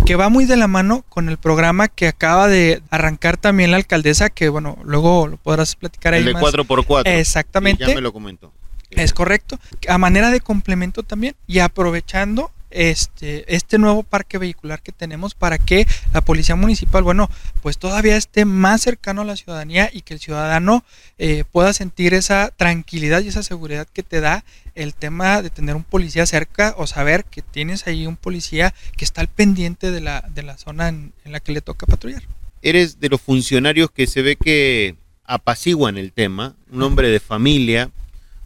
que 0.06 0.16
va 0.16 0.30
muy 0.30 0.46
de 0.46 0.58
la 0.58 0.68
mano 0.68 1.06
con 1.08 1.30
el 1.30 1.38
programa 1.38 1.88
que 1.88 2.08
acaba 2.08 2.48
de 2.48 2.82
arrancar 2.90 3.38
también 3.38 3.72
la 3.72 3.78
alcaldesa, 3.78 4.30
que 4.30 4.50
bueno, 4.50 4.78
luego 4.84 5.28
lo 5.28 5.38
podrás 5.38 5.76
platicar 5.76 6.14
ahí. 6.14 6.20
El 6.20 6.26
de 6.28 6.34
más. 6.34 6.44
4x4. 6.44 7.04
Exactamente. 7.06 7.88
Ya 7.88 7.96
me 7.96 8.02
lo 8.02 8.12
comentó. 8.12 8.52
Es 8.90 9.14
correcto. 9.14 9.60
A 9.88 9.98
manera 9.98 10.30
de 10.30 10.42
complemento 10.42 11.04
también 11.04 11.36
y 11.48 11.60
aprovechando 11.60 12.52
este, 12.76 13.56
este 13.56 13.78
nuevo 13.78 14.04
parque 14.04 14.38
vehicular 14.38 14.82
que 14.82 14.92
tenemos 14.92 15.34
para 15.34 15.58
que 15.58 15.88
la 16.14 16.20
policía 16.22 16.56
municipal, 16.56 17.04
bueno, 17.04 17.30
pues 17.62 17.78
todavía 17.78 18.18
esté 18.18 18.44
más 18.44 18.82
cercano 18.82 19.22
a 19.22 19.26
la 19.26 19.38
ciudadanía 19.38 19.90
y 19.94 20.02
que 20.02 20.14
el 20.14 20.20
ciudadano 20.20 20.84
eh, 21.18 21.46
pueda 21.52 21.72
sentir 21.72 22.14
esa 22.14 22.52
tranquilidad 22.52 23.22
y 23.22 23.30
esa 23.30 23.44
seguridad 23.44 23.88
que 23.92 24.04
te 24.04 24.20
da 24.20 24.44
el 24.76 24.94
tema 24.94 25.42
de 25.42 25.50
tener 25.50 25.76
un 25.76 25.86
policía 25.86 26.26
cerca 26.26 26.76
o 26.78 26.86
saber 26.86 27.24
que 27.24 27.42
tienes 27.42 27.88
ahí 27.88 28.06
un 28.06 28.18
policía 28.18 28.74
que 28.98 29.06
está 29.06 29.22
al 29.22 29.30
pendiente 29.30 29.92
de 29.92 30.02
la, 30.02 30.26
de 30.34 30.44
la 30.44 30.58
zona 30.58 30.90
en, 30.90 31.14
en 31.24 31.32
la 31.32 31.40
que 31.40 31.54
le 31.54 31.62
toca 31.62 31.86
patrullar. 31.86 32.24
Eres 32.62 33.00
de 33.00 33.08
los 33.08 33.22
funcionarios 33.22 33.90
que 33.90 34.06
se 34.06 34.22
ve 34.22 34.36
que 34.36 34.96
apaciguan 35.24 35.98
el 35.98 36.12
tema, 36.12 36.56
un 36.72 36.84
hombre 36.84 37.10
de 37.10 37.22
familia, 37.22 37.90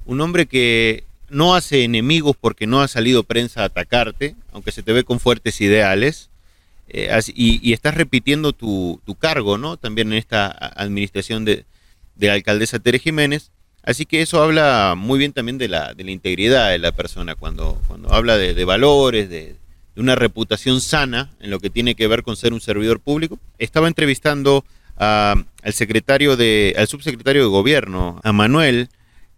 un 0.05 0.21
hombre 0.21 0.45
que 0.45 1.03
no 1.29 1.55
hace 1.55 1.83
enemigos 1.83 2.35
porque 2.39 2.67
no 2.67 2.81
ha 2.81 2.87
salido 2.87 3.23
prensa 3.23 3.61
a 3.61 3.65
atacarte, 3.65 4.35
aunque 4.51 4.71
se 4.71 4.83
te 4.83 4.93
ve 4.93 5.03
con 5.03 5.19
fuertes 5.19 5.61
ideales, 5.61 6.29
eh, 6.87 7.09
y, 7.35 7.71
estás 7.73 7.93
repitiendo 7.95 8.53
tu, 8.53 8.99
cargo, 9.19 9.57
¿no? 9.57 9.77
También 9.77 10.11
en 10.11 10.17
esta 10.17 10.47
administración 10.47 11.45
de, 11.45 11.65
de 12.15 12.27
la 12.27 12.33
alcaldesa 12.33 12.79
Tere 12.79 12.99
Jiménez. 12.99 13.51
Así 13.83 14.05
que 14.05 14.21
eso 14.21 14.41
habla 14.41 14.95
muy 14.97 15.19
bien 15.19 15.31
también 15.31 15.57
de 15.57 15.67
la, 15.67 15.93
de 15.93 16.03
la 16.03 16.11
integridad 16.11 16.69
de 16.69 16.79
la 16.79 16.91
persona, 16.91 17.35
cuando, 17.35 17.81
cuando 17.87 18.11
habla 18.13 18.37
de, 18.37 18.53
de 18.53 18.65
valores, 18.65 19.29
de, 19.29 19.55
de 19.95 20.01
una 20.01 20.15
reputación 20.15 20.81
sana 20.81 21.29
en 21.39 21.49
lo 21.51 21.59
que 21.59 21.69
tiene 21.69 21.95
que 21.95 22.07
ver 22.07 22.23
con 22.23 22.35
ser 22.35 22.53
un 22.53 22.61
servidor 22.61 22.99
público. 22.99 23.39
Estaba 23.57 23.87
entrevistando 23.87 24.65
a- 24.97 25.35
al 25.63 25.73
secretario 25.73 26.35
de, 26.37 26.75
al 26.77 26.87
subsecretario 26.87 27.43
de 27.43 27.49
gobierno, 27.49 28.19
a 28.23 28.31
Manuel, 28.33 28.89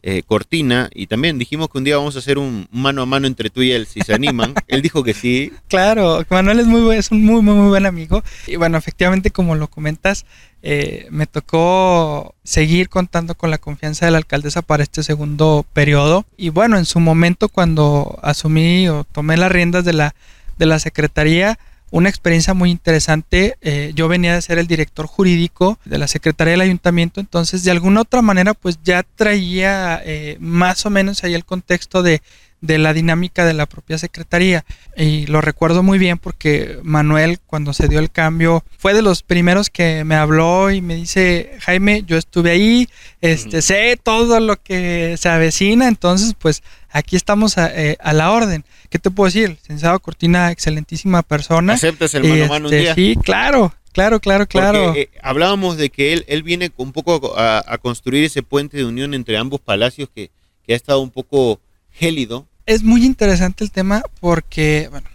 eh, 0.03 0.23
Cortina 0.25 0.89
y 0.93 1.07
también 1.07 1.37
dijimos 1.37 1.69
que 1.69 1.77
un 1.77 1.83
día 1.83 1.97
vamos 1.97 2.15
a 2.15 2.19
hacer 2.19 2.37
un 2.37 2.67
mano 2.71 3.01
a 3.03 3.05
mano 3.05 3.27
entre 3.27 3.49
tú 3.49 3.61
y 3.61 3.71
él 3.71 3.85
si 3.85 4.01
se 4.01 4.13
animan. 4.13 4.53
él 4.67 4.81
dijo 4.81 5.03
que 5.03 5.13
sí. 5.13 5.51
Claro, 5.67 6.25
Manuel 6.29 6.59
es 6.59 6.67
muy 6.67 6.81
buen- 6.81 6.97
es 6.99 7.11
un 7.11 7.23
muy 7.23 7.41
muy 7.41 7.53
muy 7.55 7.69
buen 7.69 7.85
amigo 7.85 8.23
y 8.47 8.55
bueno, 8.55 8.77
efectivamente 8.77 9.29
como 9.31 9.55
lo 9.55 9.67
comentas, 9.67 10.25
eh, 10.63 11.07
me 11.11 11.27
tocó 11.27 12.35
seguir 12.43 12.89
contando 12.89 13.35
con 13.35 13.49
la 13.51 13.57
confianza 13.57 14.05
de 14.05 14.11
la 14.11 14.17
alcaldesa 14.19 14.61
para 14.61 14.83
este 14.83 15.03
segundo 15.03 15.65
periodo 15.73 16.25
y 16.37 16.49
bueno, 16.49 16.77
en 16.77 16.85
su 16.85 16.99
momento 16.99 17.49
cuando 17.49 18.19
asumí 18.23 18.87
o 18.89 19.03
tomé 19.03 19.37
las 19.37 19.51
riendas 19.51 19.85
de 19.85 19.93
la 19.93 20.15
de 20.57 20.65
la 20.67 20.79
secretaría 20.79 21.57
una 21.91 22.09
experiencia 22.09 22.53
muy 22.53 22.71
interesante. 22.71 23.57
eh, 23.61 23.91
yo 23.93 24.07
venía 24.07 24.33
de 24.33 24.41
ser 24.41 24.57
el 24.57 24.67
director 24.67 25.05
jurídico 25.05 25.77
de 25.85 25.97
la 25.97 26.07
Secretaría 26.07 26.51
del 26.51 26.61
Ayuntamiento, 26.61 27.19
entonces 27.19 27.63
de 27.63 27.71
alguna 27.71 28.01
otra 28.01 28.21
manera 28.21 28.53
pues 28.53 28.79
ya 28.83 29.03
traía 29.03 30.01
eh, 30.03 30.37
más 30.39 30.85
o 30.85 30.89
menos 30.89 31.23
ahí 31.23 31.33
el 31.33 31.45
contexto 31.45 32.01
de, 32.01 32.21
de 32.61 32.77
la 32.77 32.93
dinámica 32.93 33.43
de 33.43 33.53
la 33.53 33.65
propia 33.65 33.97
Secretaría. 33.97 34.63
Y 34.95 35.25
lo 35.25 35.41
recuerdo 35.41 35.83
muy 35.83 35.97
bien 35.97 36.17
porque 36.17 36.79
Manuel 36.83 37.39
cuando 37.45 37.73
se 37.73 37.87
dio 37.87 37.99
el 37.99 38.11
cambio 38.11 38.63
fue 38.77 38.93
de 38.93 39.01
los 39.01 39.23
primeros 39.23 39.69
que 39.69 40.03
me 40.03 40.15
habló 40.15 40.71
y 40.71 40.81
me 40.81 40.95
dice, 40.95 41.57
Jaime, 41.61 42.03
yo 42.05 42.17
estuve 42.17 42.51
ahí, 42.51 42.87
este, 43.19 43.61
sé 43.61 43.99
todo 44.01 44.39
lo 44.39 44.61
que 44.61 45.15
se 45.17 45.29
avecina, 45.29 45.87
entonces 45.87 46.35
pues 46.37 46.63
aquí 46.89 47.15
estamos 47.15 47.57
a, 47.57 47.71
eh, 47.75 47.97
a 47.99 48.13
la 48.13 48.31
orden. 48.31 48.63
¿Qué 48.89 48.99
te 48.99 49.09
puedo 49.09 49.27
decir? 49.27 49.49
Licenciado 49.49 49.99
Cortina, 49.99 50.51
excelentísima 50.51 51.23
persona. 51.23 51.73
¿Aceptas 51.73 52.13
el 52.13 52.23
mano 52.23 52.43
a 52.43 52.47
mano 52.47 52.67
un 52.67 52.73
este, 52.73 52.83
día? 52.83 52.95
Sí, 52.95 53.17
claro, 53.23 53.73
claro, 53.93 54.19
claro, 54.19 54.45
claro. 54.45 54.85
Porque, 54.85 55.01
eh, 55.01 55.09
hablábamos 55.23 55.77
de 55.77 55.89
que 55.89 56.13
él, 56.13 56.25
él 56.27 56.43
viene 56.43 56.71
un 56.77 56.91
poco 56.91 57.37
a, 57.37 57.63
a 57.65 57.77
construir 57.77 58.23
ese 58.23 58.43
puente 58.43 58.77
de 58.77 58.85
unión 58.85 59.13
entre 59.13 59.37
ambos 59.37 59.61
palacios 59.61 60.09
que, 60.13 60.29
que 60.65 60.73
ha 60.73 60.75
estado 60.75 60.99
un 60.99 61.09
poco 61.09 61.59
gélido. 61.91 62.47
Es 62.65 62.83
muy 62.83 63.05
interesante 63.05 63.63
el 63.63 63.71
tema 63.71 64.03
porque, 64.19 64.87
bueno, 64.91 65.07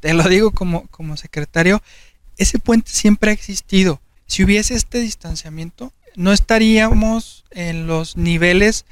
te 0.00 0.12
lo 0.14 0.24
digo 0.24 0.50
como, 0.50 0.86
como 0.88 1.16
secretario, 1.16 1.82
ese 2.38 2.58
puente 2.58 2.90
siempre 2.90 3.30
ha 3.30 3.34
existido. 3.34 4.00
Si 4.26 4.44
hubiese 4.44 4.74
este 4.74 5.00
distanciamiento, 5.00 5.92
no 6.16 6.32
estaríamos 6.32 7.44
en 7.50 7.86
los 7.86 8.16
niveles 8.16 8.84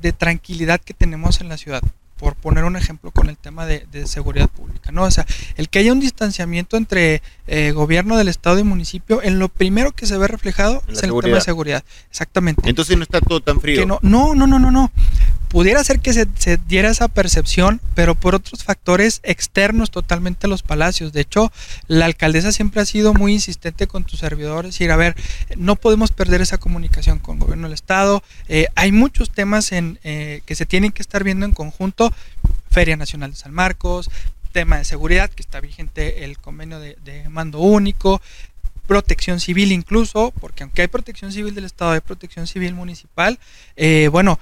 de 0.00 0.12
tranquilidad 0.12 0.80
que 0.80 0.94
tenemos 0.94 1.40
en 1.40 1.48
la 1.48 1.56
ciudad. 1.56 1.82
Por 2.16 2.36
poner 2.36 2.62
un 2.62 2.76
ejemplo 2.76 3.10
con 3.10 3.28
el 3.28 3.36
tema 3.36 3.66
de, 3.66 3.84
de 3.90 4.06
seguridad 4.06 4.48
pública, 4.48 4.92
¿no? 4.92 5.02
O 5.02 5.10
sea, 5.10 5.26
el 5.56 5.68
que 5.68 5.80
haya 5.80 5.92
un 5.92 5.98
distanciamiento 5.98 6.76
entre 6.76 7.20
eh, 7.48 7.72
gobierno 7.72 8.16
del 8.16 8.28
estado 8.28 8.60
y 8.60 8.62
municipio, 8.62 9.22
en 9.24 9.40
lo 9.40 9.48
primero 9.48 9.90
que 9.90 10.06
se 10.06 10.16
ve 10.16 10.28
reflejado 10.28 10.84
la 10.86 10.92
es 10.92 11.02
el 11.02 11.10
tema 11.10 11.34
de 11.34 11.40
seguridad. 11.40 11.82
Exactamente. 12.10 12.68
Entonces 12.68 12.96
no 12.96 13.02
está 13.02 13.20
todo 13.20 13.40
tan 13.40 13.60
frío. 13.60 13.80
Que 13.80 13.86
no, 13.86 13.98
no, 14.02 14.36
no, 14.36 14.46
no, 14.46 14.60
no, 14.60 14.70
no. 14.70 14.92
Pudiera 15.52 15.84
ser 15.84 16.00
que 16.00 16.14
se, 16.14 16.26
diera 16.66 16.88
esa 16.88 17.08
percepción, 17.08 17.82
pero 17.94 18.14
por 18.14 18.34
otros 18.34 18.64
factores 18.64 19.20
externos 19.22 19.90
totalmente 19.90 20.46
a 20.46 20.48
los 20.48 20.62
palacios. 20.62 21.12
De 21.12 21.20
hecho, 21.20 21.52
la 21.88 22.06
alcaldesa 22.06 22.52
siempre 22.52 22.80
ha 22.80 22.86
sido 22.86 23.12
muy 23.12 23.34
insistente 23.34 23.86
con 23.86 24.04
tus 24.04 24.20
servidores, 24.20 24.72
decir, 24.72 24.90
a 24.90 24.96
ver, 24.96 25.14
no 25.58 25.76
podemos 25.76 26.10
perder 26.10 26.40
esa 26.40 26.56
comunicación 26.56 27.18
con 27.18 27.36
el 27.36 27.42
gobierno 27.42 27.66
del 27.66 27.74
estado. 27.74 28.22
Eh, 28.48 28.68
hay 28.76 28.92
muchos 28.92 29.30
temas 29.30 29.72
en, 29.72 29.98
eh, 30.04 30.40
que 30.46 30.54
se 30.54 30.64
tienen 30.64 30.90
que 30.90 31.02
estar 31.02 31.22
viendo 31.22 31.44
en 31.44 31.52
conjunto. 31.52 32.14
Feria 32.70 32.96
Nacional 32.96 33.32
de 33.32 33.36
San 33.36 33.52
Marcos, 33.52 34.10
tema 34.52 34.78
de 34.78 34.86
seguridad, 34.86 35.28
que 35.28 35.42
está 35.42 35.60
vigente 35.60 36.24
el 36.24 36.38
convenio 36.38 36.80
de, 36.80 36.96
de 37.04 37.28
mando 37.28 37.58
único, 37.58 38.22
protección 38.86 39.40
civil 39.40 39.72
incluso, 39.72 40.32
porque 40.40 40.64
aunque 40.64 40.82
hay 40.82 40.88
protección 40.88 41.32
civil 41.32 41.54
del 41.54 41.64
Estado, 41.64 41.92
hay 41.92 42.00
protección 42.00 42.46
civil 42.46 42.74
municipal, 42.74 43.38
eh, 43.76 44.08
bueno, 44.10 44.38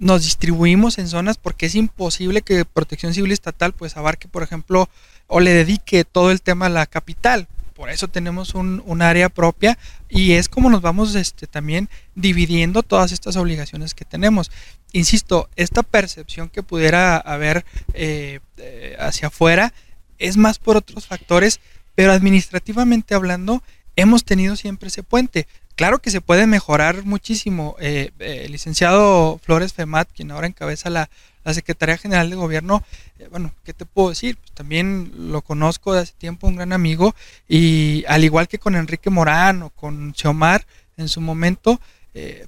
nos 0.00 0.24
distribuimos 0.24 0.98
en 0.98 1.06
zonas 1.06 1.36
porque 1.36 1.66
es 1.66 1.76
imposible 1.76 2.42
que 2.42 2.64
protección 2.64 3.14
civil 3.14 3.30
estatal 3.30 3.72
pues 3.72 3.96
abarque, 3.96 4.26
por 4.26 4.42
ejemplo, 4.42 4.88
o 5.28 5.38
le 5.38 5.52
dedique 5.52 6.04
todo 6.04 6.32
el 6.32 6.42
tema 6.42 6.66
a 6.66 6.70
la 6.70 6.86
capital. 6.86 7.46
Por 7.74 7.90
eso 7.90 8.08
tenemos 8.08 8.54
un, 8.54 8.82
un 8.84 9.02
área 9.02 9.28
propia 9.28 9.78
y 10.08 10.32
es 10.32 10.48
como 10.48 10.70
nos 10.70 10.80
vamos 10.82 11.14
este, 11.14 11.46
también 11.46 11.88
dividiendo 12.14 12.82
todas 12.82 13.12
estas 13.12 13.36
obligaciones 13.36 13.94
que 13.94 14.04
tenemos. 14.04 14.50
Insisto, 14.92 15.48
esta 15.56 15.82
percepción 15.82 16.48
que 16.48 16.62
pudiera 16.62 17.16
haber 17.18 17.64
eh, 17.92 18.40
eh, 18.56 18.96
hacia 18.98 19.28
afuera 19.28 19.72
es 20.18 20.36
más 20.36 20.58
por 20.58 20.76
otros 20.76 21.06
factores, 21.06 21.60
pero 21.94 22.12
administrativamente 22.12 23.14
hablando, 23.14 23.62
hemos 23.96 24.24
tenido 24.24 24.56
siempre 24.56 24.88
ese 24.88 25.02
puente. 25.02 25.46
Claro 25.80 26.00
que 26.00 26.10
se 26.10 26.20
puede 26.20 26.46
mejorar 26.46 27.06
muchísimo. 27.06 27.74
Eh, 27.80 28.10
eh, 28.18 28.42
el 28.44 28.52
licenciado 28.52 29.40
Flores 29.42 29.72
Femat, 29.72 30.10
quien 30.14 30.30
ahora 30.30 30.46
encabeza 30.46 30.90
la, 30.90 31.08
Secretaría 31.54 31.96
General 31.96 32.28
de 32.28 32.36
Gobierno, 32.36 32.84
eh, 33.18 33.28
bueno, 33.30 33.54
¿qué 33.64 33.72
te 33.72 33.86
puedo 33.86 34.10
decir? 34.10 34.36
Pues 34.36 34.52
también 34.52 35.10
lo 35.16 35.40
conozco 35.40 35.94
de 35.94 36.00
hace 36.00 36.12
tiempo, 36.12 36.46
un 36.46 36.56
gran 36.56 36.74
amigo, 36.74 37.14
y 37.48 38.04
al 38.08 38.24
igual 38.24 38.46
que 38.46 38.58
con 38.58 38.76
Enrique 38.76 39.08
Morán 39.08 39.62
o 39.62 39.70
con 39.70 40.12
Xiomar 40.14 40.66
en 40.98 41.08
su 41.08 41.22
momento, 41.22 41.80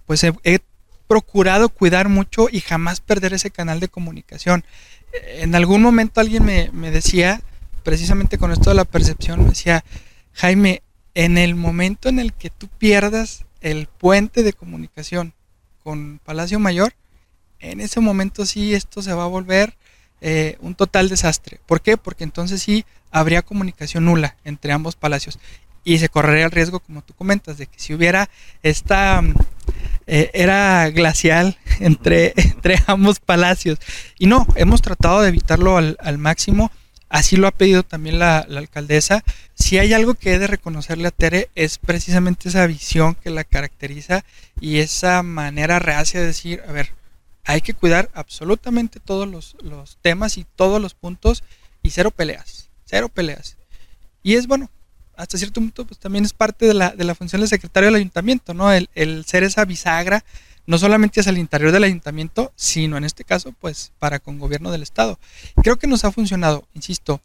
pues 0.05 0.23
he, 0.25 0.61
procurado 1.09 1.71
cuidar 1.71 2.11
mucho 2.11 2.49
y 2.53 2.61
jamás 2.61 3.01
perder 3.01 3.33
ese 3.33 3.51
canal 3.51 3.81
de 3.81 3.89
comunicación. 3.89 4.62
En 5.39 5.55
algún 5.55 5.81
momento 5.81 6.21
alguien 6.21 6.45
me, 6.45 6.69
me 6.75 6.91
decía, 6.91 7.41
precisamente 7.83 8.37
con 8.37 8.53
esto 8.53 8.69
de 8.69 8.77
la 8.77 8.85
percepción, 8.85 9.43
me 9.43 9.49
decía, 9.49 9.85
Jaime, 10.35 10.83
en 11.14 11.38
el 11.38 11.54
momento 11.54 12.09
en 12.09 12.19
el 12.19 12.33
que 12.33 12.50
tú 12.50 12.69
pierdas 12.69 13.45
el 13.61 13.87
puente 13.87 14.42
de 14.42 14.52
comunicación 14.52 15.35
con 15.83 16.21
Palacio 16.25 16.59
Mayor, 16.59 16.95
en 17.61 17.81
ese 17.81 18.00
momento 18.00 18.45
sí 18.47 18.75
esto 18.75 19.02
se 19.02 19.12
va 19.14 19.25
a 19.25 19.28
volver 19.28 19.76
eh, 20.21 20.57
un 20.61 20.75
total 20.75 21.09
desastre. 21.09 21.61
¿Por 21.66 21.81
qué? 21.81 21.97
Porque 21.97 22.25
entonces 22.25 22.62
sí 22.62 22.85
habría 23.11 23.42
comunicación 23.42 24.04
nula 24.04 24.37
entre 24.45 24.73
ambos 24.73 24.97
palacios 24.97 25.38
y 25.85 25.99
se 25.99 26.09
correría 26.09 26.45
el 26.45 26.50
riesgo, 26.50 26.81
como 26.81 27.02
tú 27.02 27.14
comentas, 27.14 27.59
de 27.59 27.66
que 27.66 27.78
si 27.78 27.95
hubiera 27.95 28.31
esta 28.62 29.23
eh, 30.07 30.31
era 30.33 30.90
glacial 30.90 31.59
entre, 31.81 32.33
entre 32.37 32.83
ambos 32.87 33.21
palacios. 33.21 33.78
Y 34.19 34.26
no, 34.26 34.47
hemos 34.54 34.83
tratado 34.83 35.23
de 35.23 35.28
evitarlo 35.28 35.76
al, 35.76 35.97
al 36.00 36.19
máximo. 36.19 36.71
Así 37.12 37.37
lo 37.37 37.47
ha 37.47 37.52
pedido 37.52 37.85
también 37.85 38.19
la, 38.19 38.38
alcaldesa. 38.38 39.23
Si 39.54 39.78
hay 39.78 39.92
algo 39.92 40.14
que 40.14 40.33
he 40.33 40.38
de 40.40 40.49
reconocerle 40.49 41.07
a 41.07 41.12
Tere 41.12 41.50
es 41.54 41.78
precisamente 41.78 42.49
esa 42.49 42.66
visión 42.66 43.14
que 43.14 43.31
la 43.31 43.45
caracteriza 43.45 44.25
y 44.61 44.78
esa 44.78 45.23
manera 45.23 45.78
reacia 45.78 46.21
de 46.21 46.26
decir, 46.26 46.62
a 46.66 46.73
ver, 46.73 46.90
hay 47.45 47.61
que 47.61 47.75
cuidar 47.75 48.11
absolutamente 48.14 48.99
todos 48.99 49.28
los, 49.28 49.57
los 49.62 49.99
temas 50.02 50.38
y 50.38 50.47
todos 50.57 50.81
los 50.83 50.95
puntos 50.95 51.45
y 51.83 51.90
cero 51.90 52.11
peleas 52.11 52.62
cero 52.92 53.09
peleas. 53.09 53.57
Y 54.23 54.35
es 54.35 54.47
bueno, 54.47 54.71
hasta 55.16 55.38
cierto 55.38 55.61
punto, 55.61 55.87
pues 55.87 55.99
también 55.99 56.26
es 56.26 56.35
parte 56.35 56.66
de 56.66 56.75
la, 56.75 56.90
de 56.90 57.04
la 57.04 57.14
función 57.14 57.40
del 57.40 57.49
secretario 57.49 57.87
del 57.87 57.97
ayuntamiento, 57.97 58.52
¿no? 58.52 58.71
El, 58.71 58.90
el 58.95 59.25
ser 59.25 59.45
esa 59.45 59.64
bisagra, 59.64 60.25
no 60.66 60.78
solamente 60.78 61.21
hacia 61.21 61.31
el 61.31 61.38
interior 61.38 61.73
del 61.73 61.85
ayuntamiento, 61.85 62.52
sino 62.57 62.97
en 62.97 63.04
este 63.04 63.25
caso, 63.25 63.52
pues 63.61 63.92
para 63.99 64.19
con 64.19 64.38
gobierno 64.38 64.71
del 64.71 64.83
Estado. 64.83 65.19
Creo 65.62 65.78
que 65.78 65.87
nos 65.87 66.04
ha 66.04 66.12
funcionado, 66.12 66.66
insisto, 66.75 67.21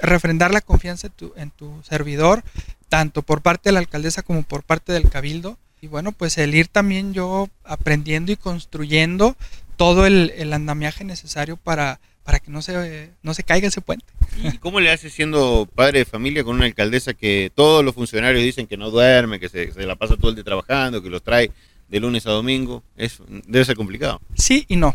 refrendar 0.00 0.52
la 0.52 0.60
confianza 0.60 1.08
en 1.08 1.12
tu, 1.12 1.32
en 1.36 1.50
tu 1.50 1.82
servidor, 1.82 2.42
tanto 2.88 3.22
por 3.22 3.42
parte 3.42 3.68
de 3.68 3.72
la 3.72 3.80
alcaldesa 3.80 4.22
como 4.22 4.42
por 4.42 4.62
parte 4.62 4.92
del 4.92 5.08
cabildo. 5.08 5.58
Y 5.80 5.86
bueno, 5.86 6.12
pues 6.12 6.36
el 6.38 6.54
ir 6.54 6.68
también 6.68 7.14
yo 7.14 7.48
aprendiendo 7.64 8.32
y 8.32 8.36
construyendo 8.36 9.36
todo 9.76 10.06
el, 10.06 10.32
el 10.36 10.52
andamiaje 10.52 11.04
necesario 11.04 11.56
para, 11.56 12.00
para 12.22 12.38
que 12.38 12.50
no 12.50 12.60
se, 12.60 13.10
no 13.22 13.32
se 13.32 13.44
caiga 13.44 13.68
ese 13.68 13.80
puente. 13.80 14.04
¿Y 14.42 14.58
cómo 14.58 14.78
le 14.80 14.90
hace 14.90 15.08
siendo 15.10 15.68
padre 15.74 16.00
de 16.00 16.04
familia 16.04 16.44
con 16.44 16.56
una 16.56 16.66
alcaldesa 16.66 17.14
que 17.14 17.50
todos 17.54 17.84
los 17.84 17.94
funcionarios 17.94 18.42
dicen 18.42 18.66
que 18.66 18.76
no 18.76 18.90
duerme, 18.90 19.40
que 19.40 19.48
se, 19.48 19.72
se 19.72 19.86
la 19.86 19.96
pasa 19.96 20.16
todo 20.16 20.28
el 20.28 20.34
día 20.34 20.44
trabajando, 20.44 21.02
que 21.02 21.10
los 21.10 21.22
trae 21.22 21.50
de 21.90 22.00
lunes 22.00 22.26
a 22.26 22.30
domingo? 22.30 22.82
Es, 22.96 23.18
debe 23.46 23.64
ser 23.64 23.76
complicado. 23.76 24.20
Sí 24.34 24.64
y 24.68 24.76
no. 24.76 24.94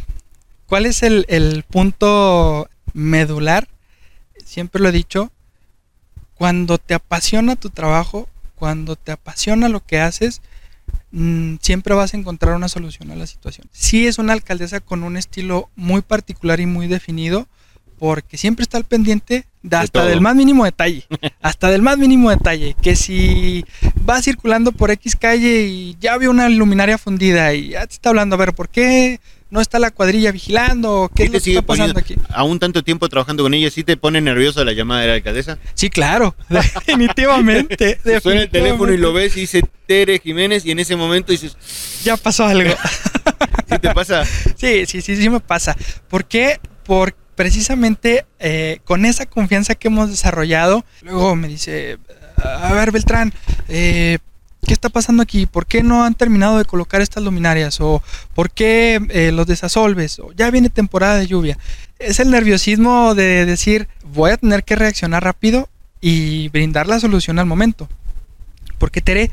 ¿Cuál 0.65 0.85
es 0.85 1.03
el, 1.03 1.25
el 1.29 1.63
punto 1.63 2.67
medular? 2.93 3.67
Siempre 4.43 4.81
lo 4.81 4.89
he 4.89 4.91
dicho, 4.91 5.31
cuando 6.35 6.77
te 6.77 6.93
apasiona 6.93 7.55
tu 7.55 7.69
trabajo, 7.69 8.27
cuando 8.55 8.95
te 8.95 9.11
apasiona 9.11 9.69
lo 9.69 9.85
que 9.85 9.99
haces, 9.99 10.41
mm, 11.11 11.55
siempre 11.61 11.93
vas 11.93 12.13
a 12.13 12.17
encontrar 12.17 12.55
una 12.55 12.69
solución 12.69 13.11
a 13.11 13.15
la 13.15 13.27
situación. 13.27 13.67
Sí 13.71 14.07
es 14.07 14.17
una 14.17 14.33
alcaldesa 14.33 14.79
con 14.79 15.03
un 15.03 15.17
estilo 15.17 15.69
muy 15.75 16.01
particular 16.01 16.59
y 16.59 16.65
muy 16.65 16.87
definido, 16.87 17.47
porque 17.99 18.37
siempre 18.37 18.63
está 18.63 18.77
al 18.77 18.83
pendiente 18.83 19.45
de 19.63 19.77
hasta 19.77 20.05
del 20.05 20.21
más 20.21 20.35
mínimo 20.35 20.65
detalle, 20.65 21.05
hasta 21.41 21.69
del 21.69 21.81
más 21.81 21.97
mínimo 21.97 22.29
detalle, 22.29 22.75
que 22.81 22.95
si 22.95 23.65
va 24.07 24.21
circulando 24.21 24.71
por 24.71 24.91
X 24.91 25.15
calle 25.15 25.63
y 25.63 25.97
ya 25.99 26.17
vio 26.17 26.29
una 26.29 26.49
luminaria 26.49 26.97
fundida 26.97 27.53
y 27.53 27.69
ya 27.69 27.85
te 27.87 27.93
está 27.93 28.09
hablando, 28.09 28.35
a 28.35 28.39
ver, 28.39 28.53
¿por 28.53 28.69
qué 28.69 29.19
no 29.49 29.61
está 29.61 29.79
la 29.79 29.91
cuadrilla 29.91 30.31
vigilando? 30.31 31.09
¿Qué 31.15 31.23
¿Sí 31.23 31.25
es 31.27 31.31
te 31.31 31.33
lo 31.37 31.39
que 31.39 31.43
sigue 31.43 31.57
está 31.59 31.67
pasando 31.67 31.93
poniendo- 31.93 32.23
aquí? 32.25 32.33
Aún 32.33 32.59
tanto 32.59 32.83
tiempo 32.83 33.07
trabajando 33.09 33.43
con 33.43 33.53
ella, 33.53 33.71
¿sí 33.71 33.83
te 33.83 33.95
pone 33.97 34.19
nerviosa 34.21 34.63
la 34.65 34.73
llamada 34.73 35.01
de 35.01 35.07
la 35.07 35.13
alcaldesa? 35.13 35.57
Sí, 35.73 35.89
claro, 35.89 36.35
definitivamente. 36.49 37.99
Te 38.03 38.19
Suena 38.21 38.41
el 38.43 38.49
teléfono 38.49 38.93
y 38.93 38.97
lo 38.97 39.13
definitivamente. 39.13 39.19
ves 39.19 39.37
y 39.37 39.39
dice 39.41 39.61
Tere 39.87 40.19
Jiménez 40.19 40.65
y 40.65 40.71
en 40.71 40.79
ese 40.79 40.95
momento 40.95 41.31
dices, 41.31 41.55
Ya 42.03 42.17
pasó 42.17 42.45
algo. 42.45 42.73
¿sí 43.69 43.79
te 43.79 43.93
pasa? 43.93 44.25
Sí, 44.25 44.85
sí, 44.85 45.01
sí, 45.01 45.15
sí 45.15 45.29
me 45.29 45.39
pasa. 45.39 45.75
¿Por 46.07 46.25
qué? 46.25 46.59
Por 46.83 47.15
precisamente 47.35 48.25
eh, 48.39 48.79
con 48.85 49.05
esa 49.05 49.25
confianza 49.25 49.75
que 49.75 49.87
hemos 49.89 50.09
desarrollado, 50.09 50.85
luego 51.01 51.35
me 51.35 51.47
dice, 51.47 51.97
a 52.37 52.73
ver 52.73 52.91
Beltrán, 52.91 53.33
eh, 53.67 54.19
¿qué 54.65 54.73
está 54.73 54.89
pasando 54.89 55.21
aquí? 55.23 55.45
¿Por 55.45 55.65
qué 55.65 55.83
no 55.83 56.03
han 56.03 56.15
terminado 56.15 56.57
de 56.57 56.65
colocar 56.65 57.01
estas 57.01 57.23
luminarias? 57.23 57.79
¿O 57.81 58.01
por 58.33 58.49
qué 58.51 58.99
eh, 59.09 59.31
los 59.31 59.47
desasolves? 59.47 60.19
¿O 60.19 60.31
ya 60.33 60.49
viene 60.51 60.69
temporada 60.69 61.17
de 61.17 61.27
lluvia? 61.27 61.57
Es 61.99 62.19
el 62.19 62.31
nerviosismo 62.31 63.15
de 63.15 63.45
decir, 63.45 63.87
voy 64.03 64.31
a 64.31 64.37
tener 64.37 64.63
que 64.63 64.75
reaccionar 64.75 65.23
rápido 65.23 65.69
y 66.01 66.49
brindar 66.49 66.87
la 66.87 66.99
solución 66.99 67.39
al 67.39 67.45
momento. 67.45 67.87
Porque 68.77 69.01
Tere, 69.01 69.31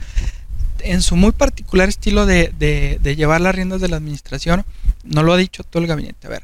en 0.80 1.02
su 1.02 1.16
muy 1.16 1.32
particular 1.32 1.88
estilo 1.88 2.26
de, 2.26 2.52
de- 2.58 2.98
de 3.02 3.16
llevar 3.16 3.40
las 3.40 3.54
riendas 3.54 3.80
de 3.80 3.88
la 3.88 3.96
administración, 3.96 4.64
no 5.04 5.22
lo 5.22 5.32
ha 5.32 5.36
dicho 5.36 5.64
todo 5.64 5.82
el 5.82 5.88
gabinete. 5.88 6.26
A 6.28 6.30
ver, 6.30 6.42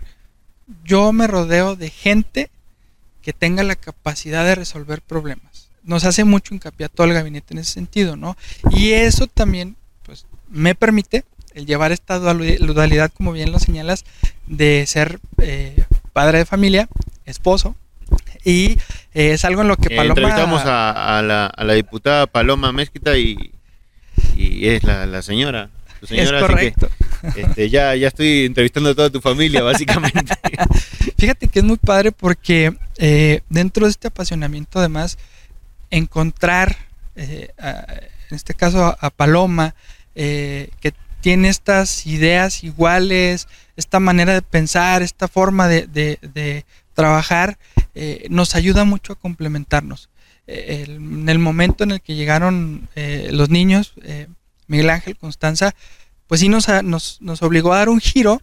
yo 0.84 1.12
me 1.12 1.26
rodeo 1.26 1.76
de 1.76 1.90
gente 1.90 2.50
que 3.22 3.32
tenga 3.32 3.62
la 3.62 3.76
capacidad 3.76 4.44
de 4.44 4.54
resolver 4.54 5.02
problemas. 5.02 5.68
Nos 5.82 6.04
hace 6.04 6.25
mucho 6.25 6.54
hincapié 6.54 6.87
a 6.87 6.88
todo 6.88 7.06
el 7.06 7.14
gabinete 7.14 7.54
en 7.54 7.58
ese 7.58 7.72
sentido, 7.72 8.16
¿no? 8.16 8.37
Y 8.70 8.92
eso 8.92 9.26
también, 9.26 9.76
pues, 10.04 10.26
me 10.48 10.75
permite 10.75 11.25
el 11.54 11.66
llevar 11.66 11.92
esta 11.92 12.18
duali- 12.18 12.58
dualidad, 12.58 13.10
como 13.16 13.32
bien 13.32 13.52
lo 13.52 13.58
señalas, 13.58 14.04
de 14.46 14.84
ser 14.87 15.18
eh, 15.38 15.84
padre 16.12 16.38
de 16.38 16.44
familia, 16.46 16.88
esposo, 17.25 17.75
y 18.44 18.78
eh, 19.14 19.32
es 19.32 19.44
algo 19.44 19.62
en 19.62 19.68
lo 19.68 19.76
que 19.76 19.92
Eh, 19.92 19.96
Paloma... 19.96 20.20
entrevistamos 20.20 20.62
a, 20.64 21.18
a 21.18 21.22
la, 21.22 21.46
a 21.46 21.64
la 21.64 21.72
diputada 21.74 22.26
Paloma 22.26 22.72
Mezquita 22.72 23.16
y, 23.16 23.52
y 24.37 24.68
es 24.68 24.85
la, 24.85 25.07
la 25.07 25.22
señora. 25.22 25.70
Tu 26.00 26.07
es 26.07 26.11
señora, 26.11 26.38
así 26.38 26.46
que, 26.46 26.52
correcto. 26.52 26.88
Este, 27.37 27.70
ya, 27.70 27.94
ya 27.94 28.09
estoy 28.09 28.44
entrevistando 28.46 28.90
a 28.90 28.94
toda 28.94 29.11
tu 29.11 29.20
familia, 29.20 29.62
básicamente. 29.62 30.35
Fíjate 31.18 31.48
que 31.48 31.59
es 31.61 31.64
muy 31.64 31.76
padre 31.76 32.12
porque 32.12 32.76
eh, 32.98 33.40
dentro 33.48 33.87
de 33.87 33.90
este 33.90 34.09
apasionamiento 34.09 34.78
además 34.78 35.18
encontrar, 35.90 36.76
eh, 37.16 37.50
a- 37.59 37.85
en 38.31 38.37
este 38.37 38.54
caso 38.54 38.96
a, 39.00 39.11
Paloma, 39.11 39.74
eh, 40.14 40.70
que 40.81 40.92
tiene 41.20 41.48
estas 41.48 42.07
ideas 42.07 42.62
iguales, 42.62 43.48
esta 43.76 44.00
manera 44.00 44.35
de 44.35 44.42
pensar, 44.42 45.02
esta 45.02 45.28
forma 45.28 45.66
de, 45.68 46.64
trabajar, 46.94 47.59
eh, 47.94 48.26
nos 48.28 48.54
ayuda 48.54 48.85
mucho 48.85 49.12
a 49.12 49.16
complementarnos. 49.16 50.09
En 50.46 51.28
el 51.28 51.38
momento 51.38 51.85
en 51.85 51.90
el 51.92 52.00
que 52.00 52.14
llegaron 52.14 52.88
los 53.31 53.50
niños, 53.50 53.92
Miguel 54.66 54.90
Ángel, 54.90 55.16
Constanza, 55.16 55.74
pues 56.28 56.40
sí 56.40 56.48
nos, 56.48 56.68
nos, 56.84 57.20
nos 57.20 57.42
obligó 57.42 57.72
a 57.72 57.78
dar 57.78 57.88
un 57.88 58.00
giro, 58.00 58.40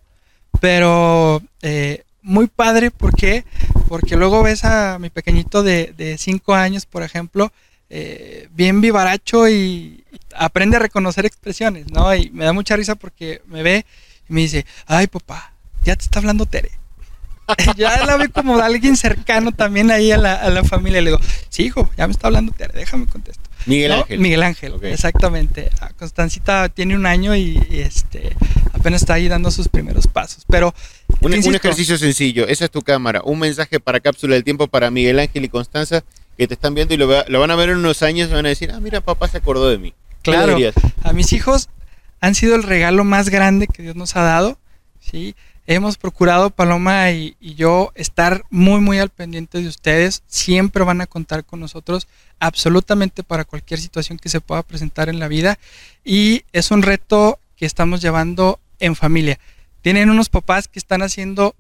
pero 0.59 1.41
eh, 1.61 2.03
muy 2.21 2.47
padre, 2.47 2.91
¿por 2.91 3.15
qué? 3.15 3.45
Porque 3.87 4.17
luego 4.17 4.43
ves 4.43 4.65
a 4.65 4.99
mi 4.99 5.09
pequeñito 5.09 5.63
de 5.63 6.15
5 6.19 6.53
años, 6.53 6.85
por 6.85 7.03
ejemplo, 7.03 7.51
eh, 7.89 8.49
bien 8.51 8.81
vivaracho 8.81 9.47
y 9.47 10.03
aprende 10.35 10.77
a 10.77 10.79
reconocer 10.79 11.25
expresiones, 11.25 11.91
¿no? 11.91 12.13
Y 12.15 12.31
me 12.31 12.43
da 12.43 12.51
mucha 12.51 12.75
risa 12.75 12.95
porque 12.95 13.43
me 13.45 13.61
ve 13.61 13.85
y 14.27 14.33
me 14.33 14.41
dice, 14.41 14.65
ay 14.87 15.05
papá, 15.05 15.53
ya 15.83 15.95
te 15.95 16.03
está 16.03 16.19
hablando 16.19 16.47
Tere. 16.47 16.71
ya 17.77 18.03
la 18.03 18.17
ve 18.17 18.29
como 18.29 18.57
alguien 18.57 18.97
cercano 18.97 19.51
también 19.51 19.91
ahí 19.91 20.11
a 20.11 20.17
la, 20.17 20.33
a 20.33 20.49
la 20.49 20.63
familia. 20.63 20.99
Le 20.99 21.11
digo, 21.11 21.23
sí, 21.49 21.65
hijo, 21.65 21.91
ya 21.95 22.07
me 22.07 22.11
está 22.11 22.27
hablando 22.27 22.53
Tere, 22.53 22.73
déjame 22.73 23.05
contesto. 23.05 23.44
Miguel 23.65 23.91
¿no? 23.91 23.97
Ángel. 24.01 24.19
Miguel 24.19 24.43
Ángel, 24.43 24.73
exactamente. 24.83 25.69
A 25.81 25.89
Constancita 25.93 26.69
tiene 26.69 26.95
un 26.95 27.05
año 27.05 27.35
y, 27.35 27.61
y, 27.69 27.79
este 27.79 28.35
apenas 28.73 29.01
está 29.01 29.15
ahí 29.15 29.27
dando 29.27 29.49
sus 29.51 29.67
primeros 29.67 30.07
pasos. 30.07 30.43
Pero 30.47 30.73
Un, 31.21 31.33
ejercicio 31.33 31.97
sencillo, 31.97 32.47
esa 32.47 32.65
es 32.65 32.71
tu 32.71 32.81
cámara. 32.81 33.21
Un 33.23 33.39
mensaje 33.39 33.79
para 33.79 33.99
Cápsula 33.99 34.35
del 34.35 34.43
Tiempo 34.43 34.67
para 34.67 34.91
Miguel 34.91 35.19
Ángel 35.19 35.45
y 35.45 35.49
Constanza 35.49 36.03
que 36.37 36.47
te 36.47 36.53
están 36.53 36.73
viendo 36.75 36.93
y 36.93 36.97
lo, 36.97 37.07
va- 37.07 37.25
lo 37.27 37.39
van 37.39 37.49
a 37.51 37.55
ver 37.55 37.69
en 37.69 37.77
unos 37.77 38.03
años 38.03 38.29
y 38.29 38.33
van 38.33 38.45
a 38.45 38.49
decir, 38.49 38.69
ah, 38.71 38.79
mira, 38.79 39.01
papá 39.01 39.27
se 39.27 39.37
acordó 39.37 39.69
de 39.69 39.77
mí. 39.77 39.93
¿Qué 40.21 40.31
le 40.31 40.37
Claro, 40.37 40.57
a 41.03 41.13
mis 41.13 41.31
hijos 41.33 41.69
han 42.19 42.35
sido 42.35 42.55
el 42.55 42.63
regalo 42.63 43.03
más 43.03 43.29
grande 43.29 43.67
que 43.67 43.83
Dios 43.83 43.95
nos 43.95 44.15
ha 44.15 44.21
dado. 44.21 44.57
¿sí? 44.99 45.35
Hemos 45.67 45.97
procurado, 45.97 46.49
Paloma 46.51 47.09
y, 47.11 47.35
y 47.39 47.55
yo, 47.55 47.91
estar 47.95 48.43
muy, 48.49 48.81
muy 48.81 48.99
al 48.99 49.09
pendiente 49.09 49.61
de 49.61 49.67
ustedes. 49.67 50.23
Siempre 50.27 50.83
van 50.83 51.01
a 51.01 51.07
contar 51.07 51.45
con 51.45 51.59
nosotros 51.59 52.07
absolutamente 52.39 53.23
para 53.23 53.45
cualquier 53.45 53.79
situación 53.79 54.17
que 54.19 54.29
se 54.29 54.41
pueda 54.41 54.63
presentar 54.63 55.09
en 55.09 55.19
la 55.19 55.27
vida. 55.27 55.57
Y 56.03 56.43
es 56.53 56.71
un 56.71 56.81
reto 56.83 57.39
que 57.57 57.65
estamos 57.65 58.01
llevando 58.01 58.59
en 58.79 58.95
familia. 58.95 59.39
Tienen 59.81 60.09
unos 60.09 60.29
papás 60.29 60.67
que 60.67 60.79
están 60.79 61.01
haciendo 61.01 61.55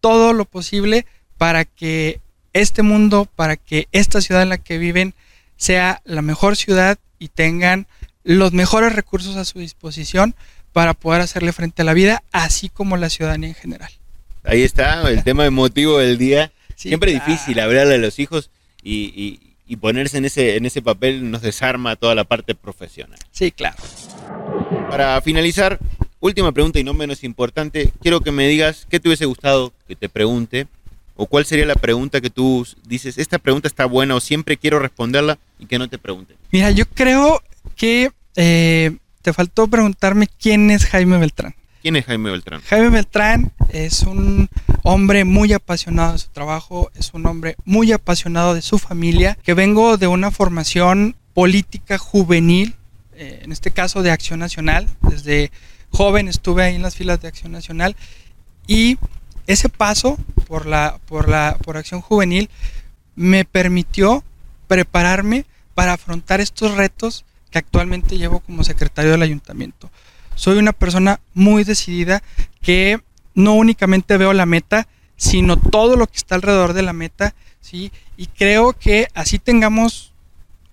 todo 0.00 0.32
lo 0.32 0.44
posible 0.44 1.06
para 1.38 1.64
que 1.64 2.20
este 2.52 2.82
mundo, 2.82 3.28
para 3.36 3.56
que 3.56 3.88
esta 3.92 4.20
ciudad 4.20 4.42
en 4.42 4.48
la 4.48 4.58
que 4.58 4.78
viven 4.78 5.14
sea 5.56 6.00
la 6.04 6.22
mejor 6.22 6.56
ciudad 6.56 6.98
y 7.18 7.28
tengan 7.28 7.86
los 8.24 8.52
mejores 8.52 8.94
recursos 8.94 9.36
a 9.36 9.44
su 9.44 9.58
disposición 9.60 10.34
para 10.72 10.94
poder 10.94 11.20
hacerle 11.22 11.52
frente 11.52 11.82
a 11.82 11.84
la 11.84 11.94
vida, 11.94 12.22
así 12.32 12.68
como 12.68 12.96
la 12.96 13.08
ciudadanía 13.08 13.48
en 13.50 13.54
general. 13.54 13.90
Ahí 14.44 14.62
está 14.62 15.08
el 15.08 15.22
tema 15.24 15.46
emotivo 15.46 15.98
del 15.98 16.18
día. 16.18 16.52
Sí, 16.76 16.88
Siempre 16.88 17.12
difícil 17.12 17.58
hablarle 17.60 17.94
a 17.94 17.98
los 17.98 18.18
hijos 18.18 18.50
y, 18.82 19.04
y- 19.14 19.40
y 19.66 19.76
ponerse 19.76 20.18
en 20.18 20.24
ese, 20.24 20.56
en 20.56 20.66
ese 20.66 20.82
papel 20.82 21.30
nos 21.30 21.42
desarma 21.42 21.96
toda 21.96 22.14
la 22.14 22.24
parte 22.24 22.54
profesional. 22.54 23.18
Sí, 23.32 23.50
claro. 23.50 23.76
Para 24.90 25.20
finalizar, 25.20 25.78
última 26.20 26.52
pregunta 26.52 26.78
y 26.78 26.84
no 26.84 26.94
menos 26.94 27.24
importante, 27.24 27.92
quiero 28.00 28.20
que 28.20 28.32
me 28.32 28.46
digas 28.46 28.86
qué 28.88 29.00
te 29.00 29.08
hubiese 29.08 29.26
gustado 29.26 29.72
que 29.88 29.96
te 29.96 30.08
pregunte 30.08 30.66
o 31.16 31.26
cuál 31.26 31.44
sería 31.46 31.66
la 31.66 31.74
pregunta 31.74 32.20
que 32.20 32.30
tú 32.30 32.66
dices, 32.86 33.18
esta 33.18 33.38
pregunta 33.38 33.68
está 33.68 33.86
buena 33.86 34.14
o 34.14 34.20
siempre 34.20 34.56
quiero 34.56 34.78
responderla 34.78 35.38
y 35.58 35.66
que 35.66 35.78
no 35.78 35.88
te 35.88 35.98
pregunten. 35.98 36.36
Mira, 36.52 36.70
yo 36.70 36.84
creo 36.86 37.42
que 37.74 38.10
eh, 38.36 38.96
te 39.22 39.32
faltó 39.32 39.66
preguntarme 39.66 40.28
quién 40.40 40.70
es 40.70 40.86
Jaime 40.86 41.18
Beltrán. 41.18 41.54
¿Quién 41.82 41.96
es 41.96 42.04
Jaime 42.04 42.30
Beltrán? 42.30 42.60
Jaime 42.62 42.90
Beltrán 42.90 43.52
es 43.72 44.02
un 44.02 44.48
hombre 44.86 45.24
muy 45.24 45.52
apasionado 45.52 46.12
de 46.12 46.20
su 46.20 46.28
trabajo, 46.28 46.92
es 46.94 47.12
un 47.12 47.26
hombre 47.26 47.56
muy 47.64 47.90
apasionado 47.90 48.54
de 48.54 48.62
su 48.62 48.78
familia, 48.78 49.36
que 49.42 49.52
vengo 49.52 49.96
de 49.96 50.06
una 50.06 50.30
formación 50.30 51.16
política 51.34 51.98
juvenil, 51.98 52.76
eh, 53.16 53.40
en 53.42 53.50
este 53.50 53.72
caso 53.72 54.04
de 54.04 54.12
Acción 54.12 54.38
Nacional. 54.38 54.86
Desde 55.02 55.50
joven 55.90 56.28
estuve 56.28 56.62
ahí 56.62 56.76
en 56.76 56.82
las 56.82 56.94
filas 56.94 57.20
de 57.20 57.26
Acción 57.26 57.50
Nacional 57.50 57.96
y 58.68 58.96
ese 59.48 59.68
paso 59.68 60.18
por 60.46 60.66
la 60.66 61.00
por 61.06 61.28
la 61.28 61.56
por 61.64 61.76
Acción 61.76 62.00
Juvenil 62.00 62.48
me 63.16 63.44
permitió 63.44 64.22
prepararme 64.68 65.46
para 65.74 65.94
afrontar 65.94 66.40
estos 66.40 66.76
retos 66.76 67.24
que 67.50 67.58
actualmente 67.58 68.18
llevo 68.18 68.38
como 68.38 68.62
secretario 68.62 69.10
del 69.10 69.22
ayuntamiento. 69.22 69.90
Soy 70.36 70.58
una 70.58 70.72
persona 70.72 71.18
muy 71.34 71.64
decidida 71.64 72.22
que 72.62 73.00
no 73.36 73.54
únicamente 73.54 74.16
veo 74.16 74.32
la 74.32 74.46
meta, 74.46 74.88
sino 75.16 75.56
todo 75.56 75.94
lo 75.94 76.08
que 76.08 76.16
está 76.16 76.34
alrededor 76.34 76.72
de 76.72 76.82
la 76.82 76.92
meta, 76.92 77.36
¿sí? 77.60 77.92
Y 78.16 78.26
creo 78.26 78.72
que 78.72 79.06
así 79.14 79.38
tengamos 79.38 80.12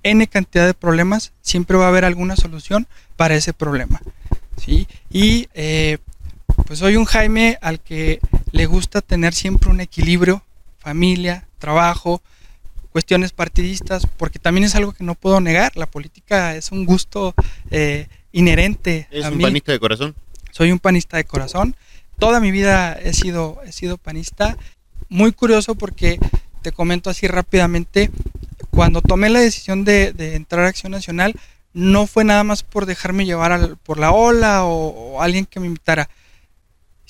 N 0.01 0.25
cantidad 0.27 0.65
de 0.65 0.73
problemas, 0.73 1.33
siempre 1.41 1.77
va 1.77 1.85
a 1.85 1.89
haber 1.89 2.05
alguna 2.05 2.35
solución 2.35 2.87
para 3.15 3.35
ese 3.35 3.53
problema, 3.53 4.01
¿sí? 4.57 4.87
Y 5.11 5.47
eh, 5.53 5.99
pues 6.65 6.79
soy 6.79 6.95
un 6.95 7.05
Jaime 7.05 7.57
al 7.61 7.79
que 7.79 8.19
le 8.51 8.65
gusta 8.65 9.01
tener 9.01 9.33
siempre 9.33 9.69
un 9.69 9.81
equilibrio, 9.81 10.43
familia, 10.79 11.47
trabajo, 11.59 12.21
cuestiones 12.91 13.31
partidistas, 13.31 14.07
porque 14.17 14.39
también 14.39 14.65
es 14.65 14.75
algo 14.75 14.93
que 14.93 15.03
no 15.03 15.15
puedo 15.15 15.41
negar, 15.41 15.75
la 15.75 15.87
política 15.87 16.55
es 16.55 16.71
un 16.71 16.85
gusto 16.85 17.33
eh, 17.71 18.07
inherente. 18.31 19.07
¿Es 19.11 19.25
un 19.25 19.39
panista 19.39 19.71
de 19.71 19.79
corazón? 19.79 20.15
Soy 20.51 20.71
un 20.71 20.79
panista 20.79 21.17
de 21.17 21.25
corazón, 21.25 21.75
toda 22.19 22.39
mi 22.39 22.51
vida 22.51 22.93
he 22.93 23.13
sido, 23.13 23.61
he 23.65 23.71
sido 23.71 23.97
panista, 23.97 24.57
muy 25.09 25.31
curioso 25.31 25.75
porque 25.75 26.19
te 26.61 26.71
comento 26.71 27.09
así 27.09 27.27
rápidamente, 27.27 28.09
cuando 28.69 29.01
tomé 29.01 29.29
la 29.29 29.39
decisión 29.39 29.83
de, 29.83 30.13
entrar 30.35 30.65
a 30.65 30.69
Acción 30.69 30.91
Nacional, 30.91 31.35
no 31.73 32.07
fue 32.07 32.23
nada 32.23 32.43
más 32.43 32.63
por 32.63 32.85
dejarme 32.85 33.25
llevar 33.25 33.77
por 33.77 33.99
la 33.99 34.11
ola 34.11 34.63
o, 34.65 34.87
o 35.15 35.21
alguien 35.21 35.45
que 35.45 35.59
me 35.59 35.67
invitara. 35.67 36.09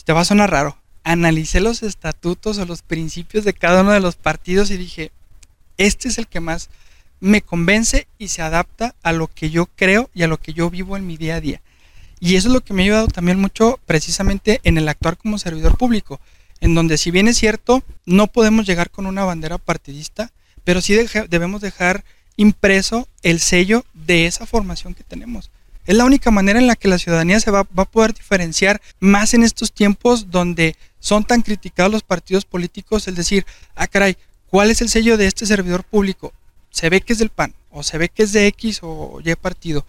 Te 0.03 0.11
va 0.11 0.21
a 0.21 0.25
sonar 0.25 0.51
raro. 0.51 0.77
Analicé 1.05 1.61
los 1.61 1.81
estatutos 1.81 2.57
o 2.57 2.65
los 2.65 2.81
principios 2.81 3.45
de 3.45 3.53
cada 3.53 3.81
uno 3.81 3.91
de 3.91 4.01
los 4.01 4.17
partidos 4.17 4.69
y 4.69 4.77
dije, 4.77 5.11
este 5.77 6.09
es 6.09 6.17
el 6.17 6.27
que 6.27 6.41
más 6.41 6.69
me 7.21 7.41
convence 7.41 8.07
y 8.17 8.27
se 8.27 8.41
adapta 8.41 8.95
a 9.01 9.13
lo 9.13 9.27
que 9.27 9.49
yo 9.49 9.67
creo 9.67 10.09
y 10.13 10.23
a 10.23 10.27
lo 10.27 10.41
que 10.41 10.51
yo 10.51 10.69
vivo 10.69 10.97
en 10.97 11.07
mi 11.07 11.15
día 11.15 11.35
a 11.35 11.41
día. 11.41 11.61
Y 12.23 12.37
eso 12.37 12.47
es 12.47 12.53
lo 12.53 12.61
que 12.61 12.73
me 12.73 12.83
ha 12.83 12.85
ayudado 12.85 13.07
también 13.07 13.37
mucho 13.37 13.81
precisamente 13.85 14.61
en 14.63 14.77
el 14.77 14.87
actuar 14.87 15.17
como 15.17 15.37
servidor 15.37 15.77
público, 15.77 16.21
en 16.61 16.73
donde 16.73 16.97
si 16.97 17.11
bien 17.11 17.27
es 17.27 17.35
cierto, 17.35 17.83
no 18.05 18.27
podemos 18.27 18.65
llegar 18.65 18.91
con 18.91 19.07
una 19.07 19.25
bandera 19.25 19.57
partidista, 19.57 20.31
pero 20.63 20.79
sí 20.79 20.97
debemos 21.27 21.59
dejar 21.59 22.05
impreso 22.37 23.09
el 23.23 23.41
sello 23.41 23.83
de 23.93 24.25
esa 24.25 24.45
formación 24.45 24.93
que 24.93 25.03
tenemos. 25.03 25.51
Es 25.85 25.97
la 25.97 26.05
única 26.05 26.31
manera 26.31 26.59
en 26.59 26.67
la 26.67 26.77
que 26.77 26.87
la 26.87 26.97
ciudadanía 26.97 27.41
se 27.41 27.51
va, 27.51 27.63
va, 27.77 27.83
a 27.83 27.91
poder 27.91 28.13
diferenciar 28.13 28.81
más 29.01 29.33
en 29.33 29.43
estos 29.43 29.73
tiempos 29.73 30.31
donde 30.31 30.77
son 31.01 31.25
tan 31.25 31.41
criticados 31.41 31.91
los 31.91 32.03
partidos 32.03 32.45
políticos, 32.45 33.05
el 33.09 33.15
decir, 33.15 33.45
ah, 33.75 33.87
caray, 33.87 34.15
¿cuál 34.47 34.71
es 34.71 34.79
el 34.79 34.87
sello 34.87 35.17
de 35.17 35.27
este 35.27 35.45
servidor 35.45 35.83
público? 35.83 36.31
Se 36.69 36.89
ve 36.89 37.01
que 37.01 37.11
es 37.11 37.19
del 37.19 37.31
PAN, 37.31 37.53
o 37.69 37.83
se 37.83 37.97
ve 37.97 38.07
que 38.07 38.23
es 38.23 38.31
de 38.31 38.47
X 38.47 38.79
o 38.81 39.19
Y 39.21 39.35
partido. 39.35 39.85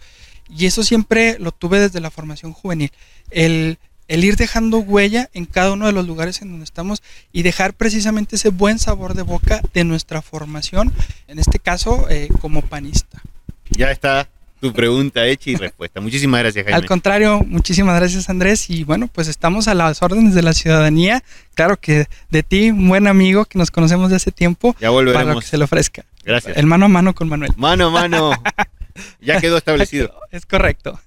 Y 0.48 0.66
eso 0.66 0.83
siempre 0.83 1.38
lo 1.38 1.52
tuve 1.52 1.80
desde 1.80 2.00
la 2.00 2.11
formación 2.11 2.52
juvenil. 2.52 2.90
El, 3.30 3.78
el 4.09 4.24
ir 4.24 4.37
dejando 4.37 4.78
huella 4.78 5.30
en 5.33 5.46
cada 5.46 5.72
uno 5.72 5.87
de 5.87 5.92
los 5.92 6.07
lugares 6.07 6.42
en 6.42 6.50
donde 6.50 6.64
estamos 6.64 7.02
y 7.33 7.42
dejar 7.42 7.74
precisamente 7.74 8.37
ese 8.37 8.50
buen 8.50 8.78
sabor 8.78 9.14
de 9.14 9.22
boca 9.22 9.61
de 9.72 9.85
nuestra 9.85 10.22
formación, 10.22 10.92
en 11.28 11.38
este 11.38 11.59
caso 11.59 12.07
eh, 12.11 12.28
como 12.40 12.62
panista. 12.62 13.22
Ya 13.70 13.90
está 13.90 14.28
tu 14.61 14.72
pregunta 14.72 15.26
hecha 15.26 15.50
y 15.50 15.57
respuesta. 15.57 16.00
Muchísimas 16.00 16.40
gracias, 16.40 16.64
Jaime. 16.64 16.76
Al 16.76 16.87
contrario, 16.87 17.40
muchísimas 17.46 17.96
gracias, 17.96 18.30
Andrés. 18.30 18.70
Y 18.70 18.85
bueno, 18.85 19.09
pues 19.09 19.28
estamos 19.28 19.68
a 19.68 19.74
las 19.74 20.00
órdenes 20.02 20.35
de 20.35 20.42
la 20.42 20.54
ciudadanía. 20.54 21.22
Claro 21.54 21.78
que 21.78 22.07
de 22.30 22.42
ti, 22.42 22.70
un 22.70 22.88
buen 22.88 23.07
amigo 23.07 23.44
que 23.44 23.59
nos 23.59 23.70
conocemos 23.70 24.09
de 24.09 24.16
hace 24.16 24.33
tiempo, 24.33 24.74
ya 24.80 24.88
volveremos. 24.88 25.22
para 25.22 25.35
lo 25.35 25.40
que 25.40 25.46
se 25.46 25.59
le 25.59 25.64
ofrezca. 25.64 26.07
Gracias. 26.24 26.57
El 26.57 26.64
mano 26.64 26.87
a 26.87 26.88
mano 26.88 27.14
con 27.14 27.28
Manuel. 27.28 27.52
Mano 27.57 27.88
a 27.88 27.90
mano. 27.90 28.33
ya 29.20 29.40
quedó 29.40 29.57
establecido. 29.59 30.14
Es 30.30 30.46
correcto. 30.46 31.00